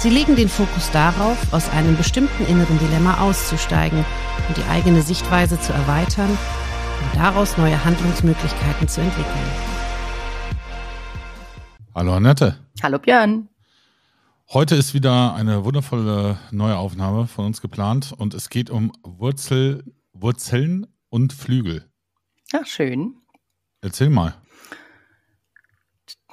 Sie 0.00 0.10
legen 0.10 0.36
den 0.36 0.48
Fokus 0.48 0.92
darauf, 0.92 1.52
aus 1.52 1.68
einem 1.70 1.96
bestimmten 1.96 2.46
inneren 2.46 2.78
Dilemma 2.78 3.20
auszusteigen 3.20 4.04
und 4.46 4.56
die 4.56 4.62
eigene 4.70 5.02
Sichtweise 5.02 5.60
zu 5.60 5.72
erweitern 5.72 6.30
und 6.30 7.20
daraus 7.20 7.58
neue 7.58 7.84
Handlungsmöglichkeiten 7.84 8.86
zu 8.86 9.00
entwickeln. 9.00 9.50
Hallo 11.96 12.14
Annette. 12.14 12.56
Hallo 12.80 13.00
Björn. 13.00 13.48
Heute 14.50 14.76
ist 14.76 14.94
wieder 14.94 15.34
eine 15.34 15.64
wundervolle 15.64 16.38
neue 16.52 16.76
Aufnahme 16.76 17.26
von 17.26 17.46
uns 17.46 17.60
geplant 17.60 18.14
und 18.16 18.34
es 18.34 18.50
geht 18.50 18.70
um 18.70 18.92
Wurzel, 19.02 19.82
Wurzeln 20.12 20.86
und 21.08 21.32
Flügel. 21.32 21.90
Ach, 22.52 22.66
schön. 22.66 23.16
Erzähl 23.80 24.10
mal. 24.10 24.36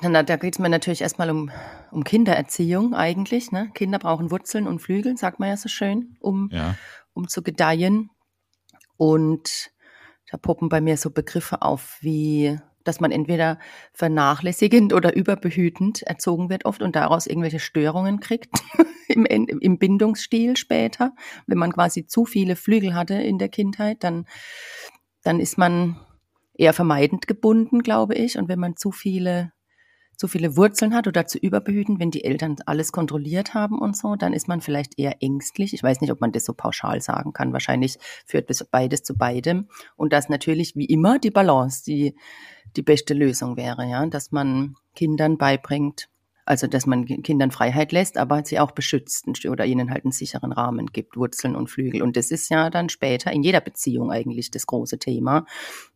Na, 0.10 0.24
da 0.24 0.36
geht 0.36 0.56
es 0.56 0.60
mir 0.60 0.70
natürlich 0.70 1.02
erstmal 1.02 1.30
um, 1.30 1.52
um 1.92 2.04
Kindererziehung 2.04 2.94
eigentlich. 2.94 3.52
Ne? 3.52 3.72
Kinder 3.74 4.00
brauchen 4.00 4.32
Wurzeln 4.32 4.68
und 4.68 4.80
Flügel, 4.80 5.18
sagt 5.18 5.40
man 5.40 5.50
ja 5.50 5.58
so 5.58 5.70
schön, 5.70 6.18
um, 6.20 6.50
Ja. 6.52 6.76
um 7.14 7.28
zu 7.28 7.42
gedeihen. 7.42 8.10
Und 8.98 9.72
da 10.32 10.38
poppen 10.38 10.70
bei 10.70 10.82
mir 10.82 10.98
so 10.98 11.10
Begriffe 11.10 11.62
auf 11.62 11.98
wie, 12.02 12.58
dass 12.84 13.00
man 13.00 13.12
entweder 13.12 13.60
vernachlässigend 13.94 14.94
oder 14.94 15.16
überbehütend 15.16 16.04
erzogen 16.04 16.50
wird 16.50 16.66
oft 16.66 16.82
und 16.82 16.96
daraus 16.96 17.28
irgendwelche 17.28 17.60
Störungen 17.60 18.20
kriegt 18.20 18.50
im, 19.08 19.26
im 19.26 19.78
Bindungsstil 19.80 20.56
später. 20.56 21.14
Wenn 21.48 21.58
man 21.58 21.74
quasi 21.74 22.06
zu 22.06 22.26
viele 22.26 22.56
Flügel 22.56 22.94
hatte 22.94 23.16
in 23.16 23.38
der 23.38 23.50
Kindheit, 23.50 24.04
dann, 24.04 24.26
dann 25.24 25.40
ist 25.40 25.58
man 25.58 26.00
eher 26.54 26.74
vermeidend 26.74 27.28
gebunden, 27.28 27.82
glaube 27.82 28.16
ich. 28.16 28.38
Und 28.38 28.48
wenn 28.48 28.60
man 28.60 28.78
zu 28.78 28.92
viele 28.92 29.52
zu 30.18 30.28
viele 30.28 30.58
Wurzeln 30.58 30.94
hat 30.94 31.08
oder 31.08 31.26
zu 31.28 31.38
überbehüten, 31.38 32.00
wenn 32.00 32.12
die 32.12 32.24
Eltern 32.24 32.58
alles 32.66 32.92
kontrolliert 32.92 33.54
haben 33.54 33.80
und 33.80 33.98
so, 33.98 34.16
dann 34.16 34.34
ist 34.34 34.48
man 34.48 34.62
vielleicht 34.62 34.98
eher 34.98 35.22
ängstlich. 35.22 35.74
Ich 35.74 35.84
weiß 35.84 36.02
nicht, 36.02 36.12
ob 36.12 36.22
man 36.22 36.32
das 36.32 36.46
so 36.46 36.54
pauschal 36.54 37.02
sagen 37.02 37.34
kann. 37.34 37.54
Wahrscheinlich 37.54 37.98
führt 38.26 38.50
das 38.50 38.64
beides 38.64 39.04
zu 39.04 39.18
beidem. 39.18 39.68
Und 39.96 40.14
das 40.14 40.30
natürlich 40.30 40.76
wie 40.76 40.86
immer 40.86 41.20
die 41.20 41.32
Balance, 41.32 41.84
die 41.84 42.16
die 42.76 42.82
beste 42.82 43.14
Lösung 43.14 43.58
wäre, 43.58 43.86
ja, 43.86 44.06
dass 44.06 44.32
man 44.32 44.76
Kindern 44.96 45.38
beibringt, 45.38 46.10
also 46.46 46.68
dass 46.68 46.86
man 46.86 47.06
Kindern 47.06 47.52
Freiheit 47.52 47.92
lässt, 47.92 48.18
aber 48.18 48.46
sie 48.46 48.60
auch 48.60 48.72
beschützt 48.72 49.28
oder 49.46 49.66
ihnen 49.66 49.90
halt 49.90 50.06
einen 50.06 50.12
sicheren 50.12 50.52
Rahmen 50.52 50.88
gibt, 50.88 51.18
Wurzeln 51.18 51.56
und 51.56 51.70
Flügel. 51.70 52.02
Und 52.02 52.16
das 52.16 52.32
ist 52.32 52.50
ja 52.50 52.70
dann 52.70 52.90
später 52.90 53.32
in 53.32 53.44
jeder 53.44 53.62
Beziehung 53.62 54.12
eigentlich 54.12 54.52
das 54.52 54.68
große 54.68 55.00
Thema. 55.00 55.46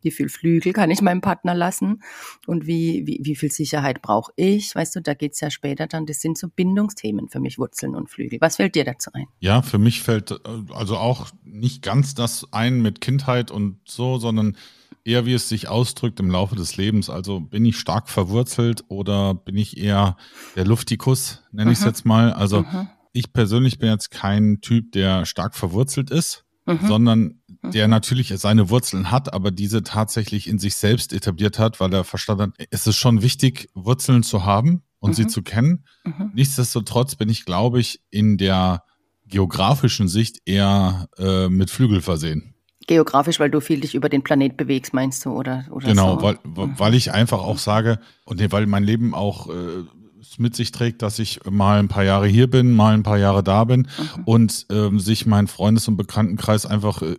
Wie 0.02 0.10
viel 0.10 0.28
Flügel 0.28 0.72
kann 0.72 0.90
ich 0.90 1.02
meinem 1.02 1.20
Partner 1.20 1.54
lassen 1.54 2.02
und 2.46 2.66
wie, 2.66 3.06
wie, 3.06 3.20
wie 3.22 3.36
viel 3.36 3.52
Sicherheit 3.52 4.02
brauche 4.02 4.32
ich? 4.36 4.74
Weißt 4.74 4.96
du, 4.96 5.00
da 5.00 5.14
geht's 5.14 5.40
ja 5.40 5.50
später 5.50 5.86
dann, 5.86 6.06
das 6.06 6.20
sind 6.20 6.36
so 6.36 6.48
Bindungsthemen 6.48 7.28
für 7.28 7.40
mich, 7.40 7.58
Wurzeln 7.58 7.94
und 7.94 8.10
Flügel. 8.10 8.40
Was 8.40 8.56
fällt 8.56 8.74
dir 8.74 8.84
dazu 8.84 9.10
ein? 9.12 9.26
Ja, 9.38 9.62
für 9.62 9.78
mich 9.78 10.02
fällt 10.02 10.32
äh, 10.32 10.36
also 10.72 10.96
auch 10.96 11.28
nicht 11.44 11.82
ganz 11.82 12.14
das 12.14 12.46
ein 12.52 12.82
mit 12.82 13.00
Kindheit 13.00 13.50
und 13.50 13.78
so, 13.84 14.18
sondern 14.18 14.56
eher 15.04 15.26
wie 15.26 15.34
es 15.34 15.48
sich 15.48 15.68
ausdrückt 15.68 16.20
im 16.20 16.30
Laufe 16.30 16.56
des 16.56 16.76
Lebens. 16.76 17.08
Also 17.10 17.40
bin 17.40 17.64
ich 17.64 17.78
stark 17.78 18.08
verwurzelt 18.08 18.84
oder 18.88 19.34
bin 19.34 19.56
ich 19.56 19.76
eher 19.78 20.16
der 20.56 20.64
Luftikus, 20.66 21.42
nenne 21.52 21.72
ich 21.72 21.78
es 21.78 21.84
Mhm. 21.84 21.88
jetzt 21.90 22.04
mal. 22.06 22.32
Also 22.32 22.62
Mhm. 22.62 22.88
ich 23.12 23.32
persönlich 23.32 23.78
bin 23.78 23.88
jetzt 23.90 24.10
kein 24.10 24.60
Typ, 24.60 24.92
der 24.92 25.24
stark 25.26 25.54
verwurzelt 25.54 26.10
ist, 26.10 26.44
Mhm. 26.66 26.78
sondern 26.86 27.40
der 27.62 27.88
natürlich 27.88 28.32
seine 28.36 28.70
Wurzeln 28.70 29.10
hat, 29.10 29.32
aber 29.32 29.50
diese 29.50 29.82
tatsächlich 29.82 30.46
in 30.48 30.58
sich 30.58 30.74
selbst 30.76 31.12
etabliert 31.12 31.58
hat, 31.58 31.80
weil 31.80 31.92
er 31.92 32.04
verstanden 32.04 32.52
hat, 32.58 32.66
es 32.70 32.86
ist 32.86 32.96
schon 32.96 33.22
wichtig, 33.22 33.68
Wurzeln 33.74 34.22
zu 34.22 34.44
haben 34.44 34.82
und 34.98 35.14
sie 35.14 35.24
Mhm. 35.24 35.28
zu 35.30 35.42
kennen. 35.42 35.84
Nichtsdestotrotz 36.34 37.16
bin 37.16 37.28
ich, 37.28 37.44
glaube 37.44 37.80
ich, 37.80 38.00
in 38.10 38.38
der 38.38 38.84
geografischen 39.26 40.08
Sicht 40.08 40.38
eher 40.44 41.08
äh, 41.18 41.48
mit 41.48 41.70
Flügel 41.70 42.00
versehen. 42.00 42.49
Geografisch, 42.86 43.38
weil 43.40 43.50
du 43.50 43.60
viel 43.60 43.80
dich 43.80 43.94
über 43.94 44.08
den 44.08 44.22
Planet 44.22 44.56
bewegst, 44.56 44.94
meinst 44.94 45.24
du, 45.24 45.30
oder, 45.30 45.64
oder 45.70 45.86
Genau, 45.88 46.18
so? 46.18 46.22
weil, 46.22 46.38
weil 46.44 46.94
ich 46.94 47.12
einfach 47.12 47.40
auch 47.40 47.58
sage, 47.58 47.98
und 48.24 48.40
weil 48.52 48.66
mein 48.66 48.84
Leben 48.84 49.14
auch 49.14 49.48
äh, 49.48 49.84
mit 50.38 50.56
sich 50.56 50.72
trägt, 50.72 51.02
dass 51.02 51.18
ich 51.18 51.40
mal 51.48 51.78
ein 51.78 51.88
paar 51.88 52.04
Jahre 52.04 52.26
hier 52.26 52.48
bin, 52.48 52.74
mal 52.74 52.94
ein 52.94 53.02
paar 53.02 53.18
Jahre 53.18 53.42
da 53.42 53.64
bin 53.64 53.82
Mhm. 53.98 54.22
und 54.24 54.66
ähm, 54.70 54.98
sich 55.00 55.26
mein 55.26 55.46
Freundes- 55.46 55.88
und 55.88 55.96
Bekanntenkreis 55.96 56.66
einfach 56.66 57.02
äh, 57.02 57.16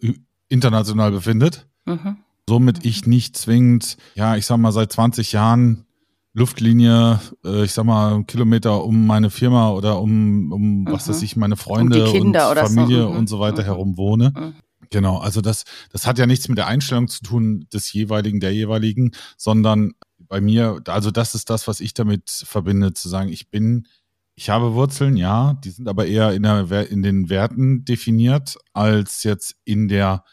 international 0.50 1.12
befindet. 1.12 1.68
Mhm. 1.86 2.18
Somit 2.50 2.84
ich 2.86 3.06
nicht 3.06 3.38
zwingend, 3.38 3.98
ja, 4.16 4.36
ich 4.36 4.46
sag 4.46 4.58
mal, 4.58 4.72
seit 4.72 4.92
20 4.92 5.32
Jahren 5.32 5.86
Luftlinie, 6.34 7.20
äh, 7.46 7.64
ich 7.66 7.74
sag 7.74 7.86
mal, 7.86 8.24
Kilometer 8.24 8.84
um 8.84 9.06
meine 9.06 9.30
Firma 9.30 9.70
oder 9.72 10.00
um, 10.02 10.52
um 10.52 10.88
was 10.90 11.06
Mhm. 11.08 11.12
weiß 11.12 11.22
ich, 11.24 11.36
meine 11.36 11.58
Freunde 11.58 12.06
Kinder 12.06 12.46
und 12.48 12.52
oder 12.52 12.68
so, 12.68 12.74
Familie 12.76 13.08
mhm, 13.08 13.16
und 13.18 13.28
so 13.28 13.40
weiter 13.40 13.62
mhm. 13.62 13.66
herum 13.66 13.98
wohne. 13.98 14.54
Genau, 14.92 15.18
also 15.20 15.42
das, 15.42 15.64
das 15.92 16.06
hat 16.06 16.20
ja 16.20 16.28
nichts 16.28 16.48
mit 16.50 16.58
der 16.58 16.68
Einstellung 16.68 17.08
zu 17.08 17.24
tun 17.24 17.66
des 17.74 17.92
jeweiligen, 17.94 18.40
der 18.40 18.54
jeweiligen, 18.54 19.12
sondern 19.38 19.94
bei 20.20 20.42
mir, 20.42 20.82
also 20.88 21.12
das 21.12 21.34
ist 21.34 21.50
das, 21.50 21.68
was 21.68 21.80
ich 21.80 21.94
damit 21.94 22.30
verbinde, 22.30 22.94
zu 22.94 23.10
sagen, 23.10 23.30
ich 23.30 23.50
bin, 23.50 23.88
ich 24.36 24.50
habe 24.50 24.74
Wurzeln, 24.74 25.18
ja, 25.18 25.54
die 25.64 25.70
sind 25.72 25.88
aber 25.88 26.06
eher 26.08 26.34
in, 26.34 26.44
der, 26.44 26.90
in 26.90 27.02
den 27.04 27.30
Werten 27.30 27.86
definiert, 27.86 28.58
als 28.74 29.24
jetzt 29.24 29.56
in 29.64 29.88
der, 29.88 30.24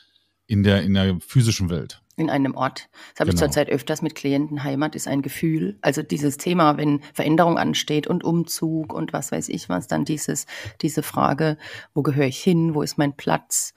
in 0.46 0.62
der, 0.64 0.82
in 0.82 0.94
der 0.94 1.18
physischen 1.20 1.70
Welt. 1.70 2.02
in 2.16 2.30
einem 2.30 2.56
Ort. 2.56 2.88
Das 3.14 3.20
habe 3.20 3.30
ich 3.30 3.36
Genau. 3.36 3.46
zurzeit 3.46 3.68
öfters 3.68 4.02
mit 4.02 4.16
Klienten. 4.16 4.64
Heimat 4.64 4.96
ist 4.96 5.06
ein 5.06 5.22
Gefühl. 5.22 5.78
Also 5.82 6.02
dieses 6.02 6.36
Thema, 6.36 6.76
wenn 6.76 7.00
Veränderung 7.14 7.58
ansteht 7.58 8.08
und 8.08 8.24
Umzug 8.24 8.92
und 8.92 9.12
was 9.12 9.30
weiß 9.30 9.48
ich 9.50 9.68
was, 9.68 9.86
dann 9.86 10.04
dieses, 10.04 10.46
diese 10.80 11.04
Frage, 11.04 11.58
wo 11.94 12.02
gehöre 12.02 12.26
ich 12.26 12.40
hin? 12.40 12.74
Wo 12.74 12.82
ist 12.82 12.98
mein 12.98 13.16
Platz? 13.16 13.72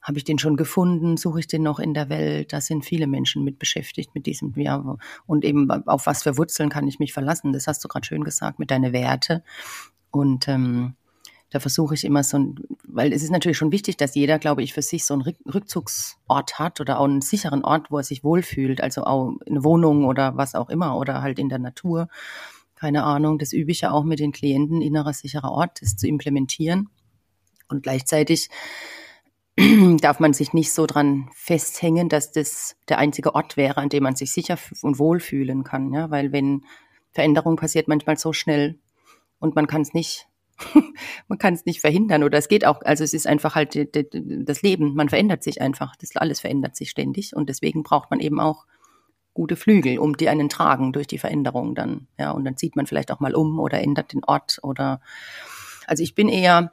Habe 0.00 0.18
ich 0.18 0.24
den 0.24 0.38
schon 0.38 0.56
gefunden? 0.56 1.16
Suche 1.16 1.40
ich 1.40 1.46
den 1.46 1.62
noch 1.62 1.78
in 1.78 1.92
der 1.92 2.08
Welt? 2.08 2.52
Da 2.52 2.60
sind 2.60 2.84
viele 2.84 3.06
Menschen 3.06 3.44
mit 3.44 3.58
beschäftigt 3.58 4.14
mit 4.14 4.26
diesem, 4.26 4.54
ja, 4.56 4.96
und 5.26 5.44
eben 5.44 5.70
auf 5.70 6.06
was 6.06 6.22
für 6.22 6.36
Wurzeln 6.38 6.70
kann 6.70 6.86
ich 6.86 6.98
mich 6.98 7.12
verlassen? 7.12 7.52
Das 7.52 7.66
hast 7.66 7.84
du 7.84 7.88
gerade 7.88 8.06
schön 8.06 8.24
gesagt, 8.24 8.58
mit 8.58 8.70
deinen 8.70 8.92
Werte. 8.92 9.42
Und 10.10 10.48
ähm, 10.48 10.94
da 11.50 11.60
versuche 11.60 11.94
ich 11.94 12.04
immer 12.04 12.22
so 12.22 12.38
ein, 12.38 12.56
weil 12.86 13.12
es 13.12 13.22
ist 13.22 13.30
natürlich 13.30 13.56
schon 13.56 13.72
wichtig, 13.72 13.96
dass 13.96 14.14
jeder, 14.14 14.38
glaube 14.38 14.62
ich, 14.62 14.74
für 14.74 14.82
sich 14.82 15.06
so 15.06 15.14
einen 15.14 15.22
Rück- 15.22 15.54
Rückzugsort 15.54 16.58
hat 16.58 16.80
oder 16.80 17.00
auch 17.00 17.06
einen 17.06 17.22
sicheren 17.22 17.64
Ort, 17.64 17.90
wo 17.90 17.98
er 17.98 18.04
sich 18.04 18.22
wohlfühlt, 18.22 18.82
also 18.82 19.04
auch 19.04 19.34
eine 19.48 19.64
Wohnung 19.64 20.04
oder 20.04 20.36
was 20.36 20.54
auch 20.54 20.68
immer 20.68 20.96
oder 20.98 21.22
halt 21.22 21.38
in 21.38 21.48
der 21.48 21.58
Natur. 21.58 22.08
Keine 22.74 23.02
Ahnung, 23.02 23.38
das 23.38 23.52
übe 23.52 23.72
ich 23.72 23.80
ja 23.80 23.90
auch 23.90 24.04
mit 24.04 24.20
den 24.20 24.32
Klienten, 24.32 24.82
innerer 24.82 25.12
sicherer 25.12 25.50
Ort, 25.50 25.82
das 25.82 25.96
zu 25.96 26.06
implementieren. 26.06 26.90
Und 27.68 27.82
gleichzeitig 27.82 28.48
darf 30.00 30.20
man 30.20 30.32
sich 30.32 30.52
nicht 30.52 30.72
so 30.72 30.86
dran 30.86 31.28
festhängen, 31.34 32.08
dass 32.08 32.30
das 32.30 32.76
der 32.88 32.98
einzige 32.98 33.34
Ort 33.34 33.56
wäre, 33.56 33.78
an 33.78 33.88
dem 33.88 34.04
man 34.04 34.14
sich 34.14 34.32
sicher 34.32 34.56
und 34.82 34.98
wohl 34.98 35.18
fühlen 35.18 35.64
kann. 35.64 35.92
Ja, 35.92 36.10
weil 36.10 36.32
wenn 36.32 36.64
Veränderung 37.12 37.56
passiert 37.56 37.88
manchmal 37.88 38.16
so 38.16 38.32
schnell 38.32 38.78
und 39.40 39.56
man 39.56 39.66
kann 39.66 39.82
es 39.82 39.94
nicht, 39.94 40.28
man 41.28 41.38
kann 41.38 41.54
es 41.54 41.66
nicht 41.66 41.80
verhindern 41.80 42.22
oder 42.22 42.38
es 42.38 42.48
geht 42.48 42.64
auch, 42.64 42.82
also 42.82 43.02
es 43.02 43.14
ist 43.14 43.26
einfach 43.26 43.56
halt 43.56 43.88
das 44.12 44.62
Leben, 44.62 44.94
man 44.94 45.08
verändert 45.08 45.42
sich 45.42 45.60
einfach, 45.60 45.96
das 45.96 46.14
alles 46.14 46.40
verändert 46.40 46.76
sich 46.76 46.90
ständig 46.90 47.34
und 47.34 47.48
deswegen 47.48 47.82
braucht 47.82 48.10
man 48.10 48.20
eben 48.20 48.38
auch 48.38 48.66
gute 49.34 49.56
Flügel, 49.56 49.98
um 49.98 50.16
die 50.16 50.28
einen 50.28 50.48
tragen 50.48 50.92
durch 50.92 51.06
die 51.06 51.18
Veränderung 51.18 51.74
dann, 51.74 52.06
ja, 52.18 52.30
und 52.30 52.44
dann 52.44 52.56
zieht 52.56 52.76
man 52.76 52.86
vielleicht 52.86 53.10
auch 53.10 53.20
mal 53.20 53.34
um 53.34 53.58
oder 53.58 53.80
ändert 53.80 54.12
den 54.12 54.24
Ort 54.24 54.58
oder, 54.62 55.00
also 55.86 56.02
ich 56.02 56.14
bin 56.14 56.28
eher, 56.28 56.72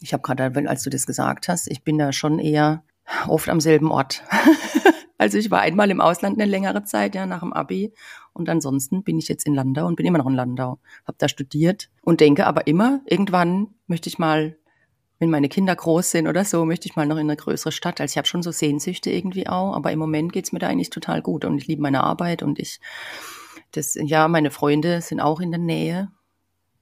ich 0.00 0.12
habe 0.12 0.22
gerade, 0.22 0.68
als 0.68 0.82
du 0.82 0.90
das 0.90 1.06
gesagt 1.06 1.48
hast, 1.48 1.70
ich 1.70 1.84
bin 1.84 1.98
da 1.98 2.12
schon 2.12 2.38
eher 2.38 2.82
oft 3.28 3.48
am 3.48 3.60
selben 3.60 3.90
Ort. 3.90 4.22
also 5.18 5.38
ich 5.38 5.50
war 5.50 5.60
einmal 5.60 5.90
im 5.90 6.00
Ausland 6.00 6.40
eine 6.40 6.50
längere 6.50 6.84
Zeit, 6.84 7.14
ja, 7.14 7.26
nach 7.26 7.40
dem 7.40 7.52
Abi. 7.52 7.92
Und 8.32 8.48
ansonsten 8.48 9.02
bin 9.02 9.18
ich 9.18 9.28
jetzt 9.28 9.46
in 9.46 9.54
Landau 9.54 9.86
und 9.86 9.96
bin 9.96 10.06
immer 10.06 10.18
noch 10.18 10.26
in 10.26 10.34
Landau. 10.34 10.78
Habe 11.06 11.18
da 11.18 11.28
studiert 11.28 11.90
und 12.02 12.20
denke 12.20 12.46
aber 12.46 12.66
immer, 12.66 13.00
irgendwann 13.04 13.68
möchte 13.86 14.08
ich 14.08 14.18
mal, 14.18 14.56
wenn 15.18 15.30
meine 15.30 15.50
Kinder 15.50 15.76
groß 15.76 16.12
sind 16.12 16.28
oder 16.28 16.44
so, 16.44 16.64
möchte 16.64 16.88
ich 16.88 16.96
mal 16.96 17.06
noch 17.06 17.16
in 17.16 17.28
eine 17.28 17.36
größere 17.36 17.72
Stadt. 17.72 18.00
Also 18.00 18.12
ich 18.12 18.16
habe 18.16 18.28
schon 18.28 18.42
so 18.42 18.52
Sehnsüchte 18.52 19.10
irgendwie 19.10 19.48
auch, 19.48 19.74
aber 19.74 19.92
im 19.92 19.98
Moment 19.98 20.32
geht's 20.32 20.52
mir 20.52 20.60
da 20.60 20.68
eigentlich 20.68 20.90
total 20.90 21.20
gut. 21.20 21.44
Und 21.44 21.58
ich 21.58 21.66
liebe 21.66 21.82
meine 21.82 22.02
Arbeit 22.04 22.42
und 22.42 22.58
ich, 22.58 22.80
das, 23.72 23.98
ja, 24.00 24.28
meine 24.28 24.50
Freunde 24.50 25.02
sind 25.02 25.20
auch 25.20 25.40
in 25.40 25.50
der 25.50 25.60
Nähe. 25.60 26.10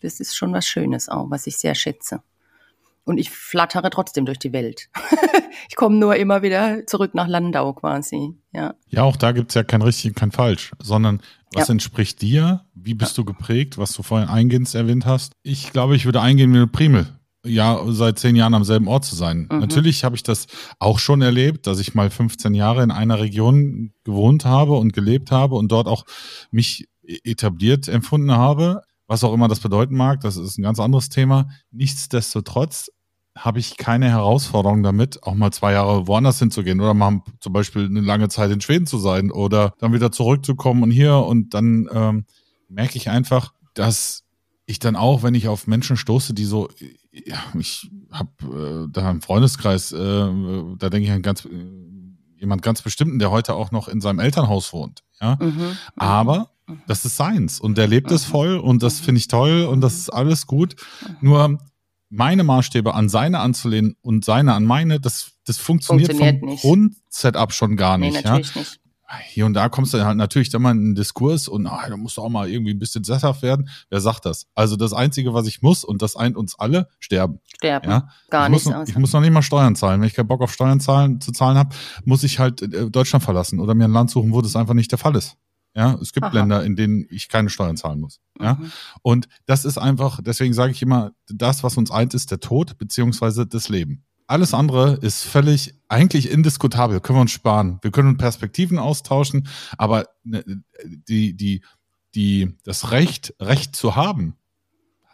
das 0.02 0.20
ist 0.20 0.36
schon 0.36 0.52
was 0.52 0.66
Schönes 0.66 1.08
auch, 1.08 1.30
was 1.30 1.48
ich 1.48 1.56
sehr 1.56 1.74
schätze. 1.74 2.22
Und 3.08 3.16
ich 3.16 3.30
flattere 3.30 3.88
trotzdem 3.88 4.26
durch 4.26 4.38
die 4.38 4.52
Welt. 4.52 4.90
ich 5.68 5.76
komme 5.76 5.96
nur 5.96 6.14
immer 6.16 6.42
wieder 6.42 6.86
zurück 6.86 7.14
nach 7.14 7.26
Landau 7.26 7.72
quasi. 7.72 8.34
Ja, 8.52 8.74
ja 8.88 9.02
auch 9.02 9.16
da 9.16 9.32
gibt's 9.32 9.54
ja 9.54 9.64
kein 9.64 9.80
richtig 9.80 10.10
und 10.10 10.16
kein 10.16 10.30
falsch, 10.30 10.72
sondern 10.78 11.22
was 11.54 11.68
ja. 11.68 11.72
entspricht 11.72 12.20
dir? 12.20 12.66
Wie 12.74 12.92
bist 12.92 13.16
ja. 13.16 13.22
du 13.22 13.32
geprägt? 13.32 13.78
Was 13.78 13.94
du 13.94 14.02
vorhin 14.02 14.28
eingehend 14.28 14.74
erwähnt 14.74 15.06
hast. 15.06 15.32
Ich 15.42 15.72
glaube, 15.72 15.96
ich 15.96 16.04
würde 16.04 16.20
eingehen 16.20 16.52
wie 16.52 16.58
eine 16.58 16.66
Primel. 16.66 17.18
Ja, 17.46 17.80
seit 17.86 18.18
zehn 18.18 18.36
Jahren 18.36 18.52
am 18.52 18.64
selben 18.64 18.88
Ort 18.88 19.06
zu 19.06 19.14
sein. 19.14 19.48
Mhm. 19.50 19.60
Natürlich 19.60 20.04
habe 20.04 20.14
ich 20.14 20.22
das 20.22 20.46
auch 20.78 20.98
schon 20.98 21.22
erlebt, 21.22 21.66
dass 21.66 21.78
ich 21.78 21.94
mal 21.94 22.10
15 22.10 22.52
Jahre 22.52 22.82
in 22.82 22.90
einer 22.90 23.20
Region 23.20 23.94
gewohnt 24.04 24.44
habe 24.44 24.76
und 24.76 24.92
gelebt 24.92 25.30
habe 25.30 25.54
und 25.54 25.72
dort 25.72 25.86
auch 25.86 26.04
mich 26.50 26.88
e-, 27.02 27.20
etabliert 27.24 27.88
empfunden 27.88 28.32
habe 28.32 28.82
was 29.08 29.24
auch 29.24 29.32
immer 29.32 29.48
das 29.48 29.60
bedeuten 29.60 29.96
mag, 29.96 30.20
das 30.20 30.36
ist 30.36 30.58
ein 30.58 30.62
ganz 30.62 30.78
anderes 30.78 31.08
Thema. 31.08 31.48
Nichtsdestotrotz 31.70 32.90
habe 33.38 33.58
ich 33.60 33.76
keine 33.76 34.08
Herausforderung 34.10 34.82
damit, 34.82 35.22
auch 35.22 35.34
mal 35.34 35.52
zwei 35.52 35.72
Jahre 35.72 36.06
woanders 36.06 36.38
hinzugehen 36.38 36.80
oder 36.80 36.94
mal 36.94 37.22
zum 37.40 37.52
Beispiel 37.52 37.86
eine 37.86 38.00
lange 38.00 38.28
Zeit 38.28 38.50
in 38.50 38.60
Schweden 38.60 38.86
zu 38.86 38.98
sein 38.98 39.30
oder 39.30 39.74
dann 39.78 39.92
wieder 39.92 40.10
zurückzukommen 40.10 40.82
und 40.82 40.90
hier 40.90 41.16
und 41.16 41.54
dann 41.54 41.88
ähm, 41.92 42.24
merke 42.68 42.96
ich 42.96 43.10
einfach, 43.10 43.52
dass 43.74 44.24
ich 44.66 44.78
dann 44.78 44.96
auch, 44.96 45.22
wenn 45.22 45.34
ich 45.34 45.48
auf 45.48 45.66
Menschen 45.66 45.96
stoße, 45.96 46.34
die 46.34 46.44
so, 46.44 46.68
ja, 47.10 47.38
ich 47.58 47.90
habe 48.10 48.86
äh, 48.86 48.92
da 48.92 49.10
im 49.10 49.22
Freundeskreis, 49.22 49.92
äh, 49.92 49.96
da 49.96 50.90
denke 50.90 51.06
ich 51.06 51.10
an 51.10 51.22
ganz 51.22 51.48
jemand 52.36 52.62
ganz 52.62 52.82
bestimmten, 52.82 53.18
der 53.18 53.30
heute 53.30 53.54
auch 53.54 53.70
noch 53.70 53.88
in 53.88 54.00
seinem 54.00 54.18
Elternhaus 54.18 54.72
wohnt, 54.72 55.04
ja, 55.20 55.36
mhm. 55.40 55.46
mhm. 55.46 55.76
aber 55.96 56.50
das 56.86 57.04
ist 57.04 57.16
seins 57.16 57.60
und 57.60 57.78
der 57.78 57.86
lebt 57.86 58.10
es 58.10 58.26
mhm. 58.26 58.30
voll 58.30 58.56
und 58.58 58.82
das 58.82 59.00
mhm. 59.00 59.04
finde 59.04 59.18
ich 59.20 59.28
toll 59.28 59.62
und 59.62 59.80
das 59.80 59.96
ist 59.96 60.10
alles 60.10 60.46
gut. 60.46 60.76
Nur 61.20 61.58
meine 62.10 62.44
Maßstäbe 62.44 62.94
an 62.94 63.08
seine 63.08 63.40
anzulehnen 63.40 63.96
und 64.00 64.24
seine 64.24 64.54
an 64.54 64.64
meine, 64.64 65.00
das, 65.00 65.32
das 65.46 65.58
funktioniert, 65.58 66.12
funktioniert 66.12 66.40
vom 66.40 66.56
Grundsetup 66.56 67.52
schon 67.52 67.76
gar 67.76 67.98
nicht. 67.98 68.14
Nee, 68.14 68.22
natürlich 68.22 68.54
ja? 68.54 68.60
nicht. 68.60 68.80
Hier 69.24 69.46
und 69.46 69.54
da 69.54 69.70
kommst 69.70 69.94
du 69.94 70.04
halt 70.04 70.18
natürlich 70.18 70.50
dann 70.50 70.60
mal 70.60 70.72
in 70.72 70.78
einen 70.78 70.94
Diskurs 70.94 71.48
und 71.48 71.66
ah, 71.66 71.88
da 71.88 71.96
musst 71.96 72.18
du 72.18 72.22
auch 72.22 72.28
mal 72.28 72.48
irgendwie 72.48 72.72
ein 72.74 72.78
bisschen 72.78 73.04
sesshaft 73.04 73.40
werden. 73.40 73.70
Wer 73.88 74.02
sagt 74.02 74.26
das? 74.26 74.46
Also 74.54 74.76
das 74.76 74.92
Einzige, 74.92 75.32
was 75.32 75.46
ich 75.46 75.62
muss, 75.62 75.82
und 75.82 76.02
das 76.02 76.14
eint 76.14 76.36
uns 76.36 76.58
alle, 76.58 76.88
sterben. 76.98 77.40
Sterben. 77.56 77.88
Ja? 77.88 78.08
Gar 78.28 78.50
nicht. 78.50 78.68
ich 78.86 78.96
muss 78.98 79.14
noch 79.14 79.22
nicht 79.22 79.30
mal 79.30 79.40
Steuern 79.40 79.76
zahlen. 79.76 80.02
Wenn 80.02 80.08
ich 80.08 80.14
keinen 80.14 80.28
Bock 80.28 80.42
auf 80.42 80.52
Steuern 80.52 80.78
zahlen, 80.80 81.22
zu 81.22 81.32
zahlen 81.32 81.56
habe, 81.56 81.74
muss 82.04 82.22
ich 82.22 82.38
halt 82.38 82.60
äh, 82.60 82.90
Deutschland 82.90 83.24
verlassen 83.24 83.60
oder 83.60 83.74
mir 83.74 83.84
ein 83.84 83.92
Land 83.92 84.10
suchen, 84.10 84.34
wo 84.34 84.42
das 84.42 84.56
einfach 84.56 84.74
nicht 84.74 84.92
der 84.92 84.98
Fall 84.98 85.16
ist. 85.16 85.38
Ja, 85.74 85.98
es 86.00 86.12
gibt 86.12 86.26
Aha. 86.26 86.34
Länder, 86.34 86.64
in 86.64 86.76
denen 86.76 87.06
ich 87.08 87.28
keine 87.28 87.50
Steuern 87.50 87.76
zahlen 87.76 88.00
muss. 88.00 88.20
Ja, 88.40 88.54
mhm. 88.54 88.72
und 89.02 89.28
das 89.46 89.64
ist 89.64 89.78
einfach, 89.78 90.20
deswegen 90.22 90.54
sage 90.54 90.72
ich 90.72 90.82
immer, 90.82 91.12
das, 91.28 91.62
was 91.62 91.76
uns 91.76 91.90
eint, 91.90 92.14
ist 92.14 92.30
der 92.30 92.40
Tod 92.40 92.78
beziehungsweise 92.78 93.46
das 93.46 93.68
Leben. 93.68 94.04
Alles 94.26 94.52
andere 94.52 94.94
ist 94.96 95.24
völlig 95.24 95.74
eigentlich 95.88 96.30
indiskutabel. 96.30 97.00
Können 97.00 97.18
wir 97.18 97.22
uns 97.22 97.30
sparen. 97.30 97.78
Wir 97.80 97.90
können 97.90 98.18
Perspektiven 98.18 98.78
austauschen, 98.78 99.48
aber 99.78 100.06
ne, 100.22 100.44
die, 100.84 101.34
die, 101.34 101.62
die, 102.14 102.56
das 102.64 102.90
Recht, 102.90 103.34
Recht 103.40 103.74
zu 103.74 103.96
haben, 103.96 104.36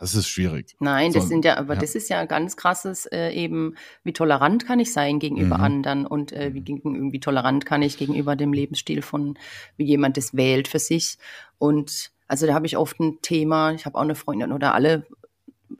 das 0.00 0.14
ist 0.14 0.28
schwierig. 0.28 0.74
Nein, 0.80 1.12
das 1.12 1.24
so, 1.24 1.28
sind 1.28 1.44
ja, 1.44 1.56
aber 1.56 1.74
ja. 1.74 1.80
das 1.80 1.94
ist 1.94 2.08
ja 2.08 2.24
ganz 2.24 2.56
krasses 2.56 3.06
äh, 3.06 3.30
eben, 3.30 3.76
wie 4.02 4.12
tolerant 4.12 4.66
kann 4.66 4.80
ich 4.80 4.92
sein 4.92 5.18
gegenüber 5.18 5.58
mhm. 5.58 5.64
anderen 5.64 6.06
und 6.06 6.32
äh, 6.32 6.52
wie, 6.52 6.60
mhm. 6.60 7.12
wie 7.12 7.20
tolerant 7.20 7.64
kann 7.64 7.82
ich 7.82 7.96
gegenüber 7.96 8.36
dem 8.36 8.52
Lebensstil 8.52 9.02
von, 9.02 9.38
wie 9.76 9.84
jemand 9.84 10.16
das 10.16 10.34
wählt 10.34 10.68
für 10.68 10.78
sich. 10.78 11.18
Und 11.58 12.10
also 12.26 12.46
da 12.46 12.54
habe 12.54 12.66
ich 12.66 12.76
oft 12.76 12.98
ein 13.00 13.20
Thema, 13.22 13.72
ich 13.72 13.86
habe 13.86 13.96
auch 13.96 14.02
eine 14.02 14.14
Freundin 14.14 14.52
oder 14.52 14.74
alle 14.74 15.06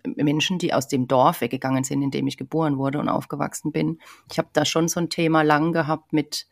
Menschen, 0.05 0.59
die 0.59 0.73
aus 0.73 0.89
dem 0.89 1.09
Dorf 1.09 1.41
weggegangen 1.41 1.85
sind, 1.85 2.03
in 2.03 2.11
dem 2.11 2.27
ich 2.27 2.37
geboren 2.37 2.79
wurde 2.79 2.99
und 2.99 3.09
aufgewachsen 3.09 3.73
bin. 3.73 3.99
Ich 4.31 4.39
habe 4.39 4.49
da 4.53 4.65
schon 4.65 4.89
so 4.89 5.01
ein 5.01 5.11
Thema 5.11 5.43
lang 5.43 5.73
gehabt 5.73 6.13
mit 6.13 6.47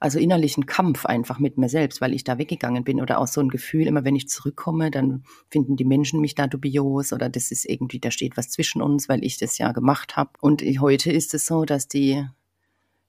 also 0.00 0.18
innerlichen 0.18 0.66
Kampf 0.66 1.06
einfach 1.06 1.38
mit 1.38 1.58
mir 1.58 1.68
selbst, 1.68 2.00
weil 2.00 2.14
ich 2.14 2.22
da 2.22 2.38
weggegangen 2.38 2.84
bin 2.84 3.00
oder 3.00 3.18
auch 3.18 3.26
so 3.26 3.40
ein 3.40 3.48
Gefühl, 3.48 3.86
immer 3.86 4.04
wenn 4.04 4.14
ich 4.14 4.28
zurückkomme, 4.28 4.90
dann 4.90 5.24
finden 5.50 5.76
die 5.76 5.84
Menschen 5.84 6.20
mich 6.20 6.34
da 6.34 6.46
dubios 6.46 7.12
oder 7.12 7.28
das 7.28 7.50
ist 7.50 7.68
irgendwie, 7.68 7.98
da 7.98 8.10
steht 8.10 8.36
was 8.36 8.48
zwischen 8.48 8.80
uns, 8.80 9.08
weil 9.08 9.24
ich 9.24 9.38
das 9.38 9.58
ja 9.58 9.72
gemacht 9.72 10.16
habe. 10.16 10.30
Und 10.40 10.62
heute 10.62 11.10
ist 11.10 11.34
es 11.34 11.46
so, 11.46 11.64
dass 11.64 11.88
die 11.88 12.24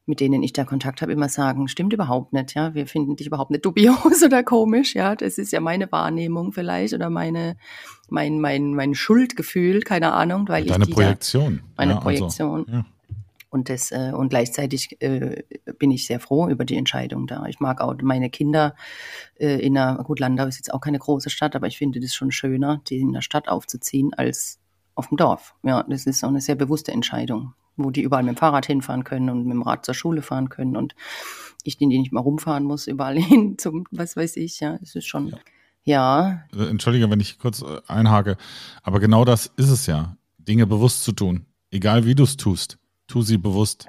mit 0.09 0.19
denen 0.21 0.41
ich 0.41 0.53
da 0.53 0.65
Kontakt 0.65 1.03
habe, 1.03 1.11
immer 1.11 1.29
sagen, 1.29 1.67
stimmt 1.67 1.93
überhaupt 1.93 2.33
nicht, 2.33 2.55
ja, 2.55 2.73
wir 2.73 2.87
finden 2.87 3.15
dich 3.15 3.27
überhaupt 3.27 3.51
nicht 3.51 3.63
dubios 3.63 4.23
oder 4.25 4.43
komisch, 4.43 4.95
ja, 4.95 5.15
das 5.15 5.37
ist 5.37 5.51
ja 5.53 5.61
meine 5.61 5.91
Wahrnehmung 5.91 6.51
vielleicht 6.51 6.95
oder 6.95 7.11
meine, 7.11 7.57
mein, 8.09 8.41
mein, 8.41 8.73
mein 8.73 8.95
Schuldgefühl, 8.95 9.81
keine 9.81 10.13
Ahnung, 10.13 10.47
weil 10.47 10.65
Deine 10.65 10.85
ich 10.85 10.89
Projektion. 10.89 11.57
Da, 11.57 11.63
meine 11.77 11.91
ja, 11.93 11.99
Projektion. 11.99 12.59
Also, 12.61 12.71
ja. 12.71 12.85
Und, 13.49 13.69
das, 13.69 13.91
äh, 13.91 14.11
und 14.15 14.29
gleichzeitig 14.29 15.01
äh, 15.01 15.43
bin 15.79 15.89
ich 15.89 16.05
sehr 16.05 16.19
froh 16.19 16.47
über 16.49 16.65
die 16.65 16.77
Entscheidung 16.77 17.25
da. 17.25 17.45
Ich 17.47 17.59
mag 17.59 17.81
auch 17.81 17.95
meine 18.01 18.29
Kinder 18.29 18.75
äh, 19.39 19.59
in 19.59 19.77
einer, 19.77 20.03
gut, 20.03 20.19
Landau 20.19 20.45
ist 20.45 20.57
jetzt 20.57 20.73
auch 20.73 20.81
keine 20.81 20.99
große 20.99 21.31
Stadt, 21.31 21.55
aber 21.55 21.67
ich 21.67 21.77
finde 21.77 21.99
das 21.99 22.13
schon 22.13 22.31
schöner, 22.31 22.81
die 22.87 22.99
in 22.99 23.11
der 23.11 23.21
Stadt 23.21 23.47
aufzuziehen 23.47 24.13
als 24.13 24.59
auf 24.93 25.07
dem 25.07 25.17
Dorf. 25.17 25.55
Ja, 25.63 25.83
das 25.83 26.05
ist 26.05 26.23
auch 26.23 26.29
eine 26.29 26.41
sehr 26.41 26.55
bewusste 26.55 26.91
Entscheidung, 26.91 27.53
wo 27.75 27.89
die 27.89 28.03
überall 28.03 28.23
mit 28.23 28.35
dem 28.35 28.37
Fahrrad 28.37 28.67
hinfahren 28.67 29.03
können 29.03 29.29
und 29.31 29.45
mit 29.45 29.53
dem 29.53 29.63
Rad 29.63 29.83
zur 29.83 29.95
Schule 29.95 30.21
fahren 30.21 30.49
können 30.49 30.77
und 30.77 30.93
ich 31.63 31.77
den 31.77 31.89
die 31.89 31.97
nicht 31.97 32.11
mal 32.11 32.21
rumfahren 32.21 32.63
muss, 32.63 32.85
überall 32.85 33.15
hin 33.19 33.57
zum, 33.57 33.85
was 33.89 34.15
weiß 34.15 34.37
ich, 34.37 34.59
ja, 34.59 34.77
das 34.77 34.93
ist 34.93 35.07
schon, 35.07 35.29
ja. 35.29 35.37
ja. 35.85 36.43
Äh, 36.55 36.69
entschuldige, 36.69 37.09
wenn 37.09 37.19
ich 37.19 37.39
kurz 37.39 37.63
äh, 37.63 37.81
einhake, 37.87 38.37
aber 38.83 38.99
genau 38.99 39.25
das 39.25 39.47
ist 39.57 39.69
es 39.69 39.87
ja, 39.87 40.17
Dinge 40.37 40.67
bewusst 40.67 41.03
zu 41.03 41.13
tun, 41.13 41.47
egal 41.71 42.05
wie 42.05 42.13
du 42.13 42.23
es 42.23 42.37
tust 42.37 42.77
tu 43.09 43.21
sie 43.21 43.37
bewusst. 43.37 43.87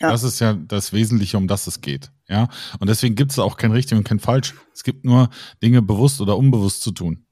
Ja. 0.00 0.10
Das 0.10 0.22
ist 0.22 0.40
ja 0.40 0.52
das 0.54 0.92
Wesentliche, 0.92 1.38
um 1.38 1.46
das 1.46 1.66
es 1.66 1.80
geht. 1.80 2.10
Ja. 2.28 2.48
Und 2.80 2.88
deswegen 2.88 3.14
gibt 3.14 3.32
es 3.32 3.38
auch 3.38 3.56
kein 3.56 3.72
richtig 3.72 3.96
und 3.96 4.04
kein 4.04 4.18
falsch. 4.18 4.54
Es 4.74 4.82
gibt 4.82 5.04
nur 5.04 5.30
Dinge 5.62 5.80
bewusst 5.80 6.20
oder 6.20 6.36
unbewusst 6.36 6.82
zu 6.82 6.90
tun. 6.90 7.26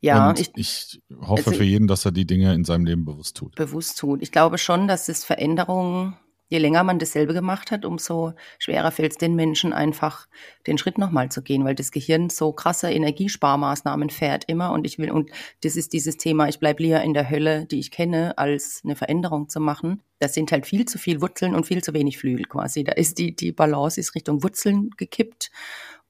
Ja, 0.00 0.34
ich, 0.36 0.50
ich 0.56 1.00
hoffe 1.20 1.46
also 1.46 1.58
für 1.58 1.64
jeden, 1.64 1.88
dass 1.88 2.04
er 2.04 2.12
die 2.12 2.26
Dinge 2.26 2.54
in 2.54 2.64
seinem 2.64 2.84
Leben 2.84 3.04
bewusst 3.04 3.36
tut. 3.36 3.54
Bewusst 3.54 3.98
tut. 3.98 4.22
Ich 4.22 4.30
glaube 4.30 4.58
schon, 4.58 4.86
dass 4.86 5.08
es 5.08 5.24
Veränderungen 5.24 6.16
je 6.48 6.58
länger 6.58 6.84
man 6.84 6.98
dasselbe 6.98 7.34
gemacht 7.34 7.70
hat, 7.70 7.84
umso 7.84 8.32
schwerer 8.58 8.90
fällt 8.90 9.12
es 9.12 9.18
den 9.18 9.34
Menschen 9.34 9.72
einfach, 9.72 10.28
den 10.66 10.78
Schritt 10.78 10.98
nochmal 10.98 11.30
zu 11.30 11.42
gehen, 11.42 11.64
weil 11.64 11.74
das 11.74 11.90
Gehirn 11.90 12.30
so 12.30 12.52
krasse 12.52 12.90
Energiesparmaßnahmen 12.90 14.10
fährt 14.10 14.44
immer 14.46 14.72
und 14.72 14.86
ich 14.86 14.98
will, 14.98 15.10
und 15.10 15.30
das 15.62 15.76
ist 15.76 15.92
dieses 15.92 16.16
Thema, 16.16 16.48
ich 16.48 16.58
bleibe 16.58 16.82
lieber 16.82 17.02
in 17.02 17.14
der 17.14 17.28
Hölle, 17.28 17.66
die 17.66 17.80
ich 17.80 17.90
kenne, 17.90 18.38
als 18.38 18.82
eine 18.84 18.96
Veränderung 18.96 19.48
zu 19.48 19.60
machen. 19.60 20.02
Das 20.18 20.34
sind 20.34 20.52
halt 20.52 20.66
viel 20.66 20.86
zu 20.86 20.98
viel 20.98 21.20
Wurzeln 21.20 21.54
und 21.54 21.66
viel 21.66 21.82
zu 21.82 21.92
wenig 21.92 22.18
Flügel 22.18 22.46
quasi. 22.46 22.84
Da 22.84 22.92
ist 22.92 23.18
die, 23.18 23.34
die 23.34 23.52
Balance 23.52 24.00
ist 24.00 24.14
Richtung 24.14 24.42
Wurzeln 24.42 24.90
gekippt 24.96 25.50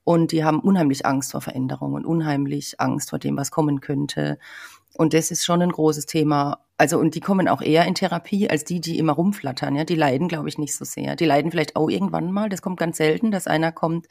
und 0.05 0.31
die 0.31 0.45
haben 0.45 0.61
unheimlich 0.61 1.05
Angst 1.05 1.33
vor 1.33 1.40
Veränderung 1.40 1.95
und 1.95 2.07
unheimlich 2.07 2.78
Angst 2.78 3.11
vor 3.11 3.19
dem, 3.19 3.37
was 3.37 3.50
kommen 3.50 3.81
könnte. 3.81 4.38
Und 4.96 5.12
das 5.12 5.30
ist 5.30 5.44
schon 5.44 5.60
ein 5.60 5.70
großes 5.70 6.06
Thema. 6.06 6.64
Also, 6.78 6.98
und 6.98 7.14
die 7.14 7.20
kommen 7.20 7.48
auch 7.48 7.60
eher 7.60 7.84
in 7.86 7.94
Therapie 7.94 8.48
als 8.48 8.64
die, 8.64 8.80
die 8.80 8.98
immer 8.98 9.12
rumflattern. 9.12 9.76
Ja, 9.76 9.84
die 9.84 9.94
leiden, 9.94 10.26
glaube 10.26 10.48
ich, 10.48 10.56
nicht 10.56 10.74
so 10.74 10.84
sehr. 10.86 11.16
Die 11.16 11.26
leiden 11.26 11.50
vielleicht 11.50 11.76
auch 11.76 11.90
irgendwann 11.90 12.32
mal. 12.32 12.48
Das 12.48 12.62
kommt 12.62 12.78
ganz 12.78 12.96
selten, 12.96 13.30
dass 13.30 13.46
einer 13.46 13.72
kommt 13.72 14.06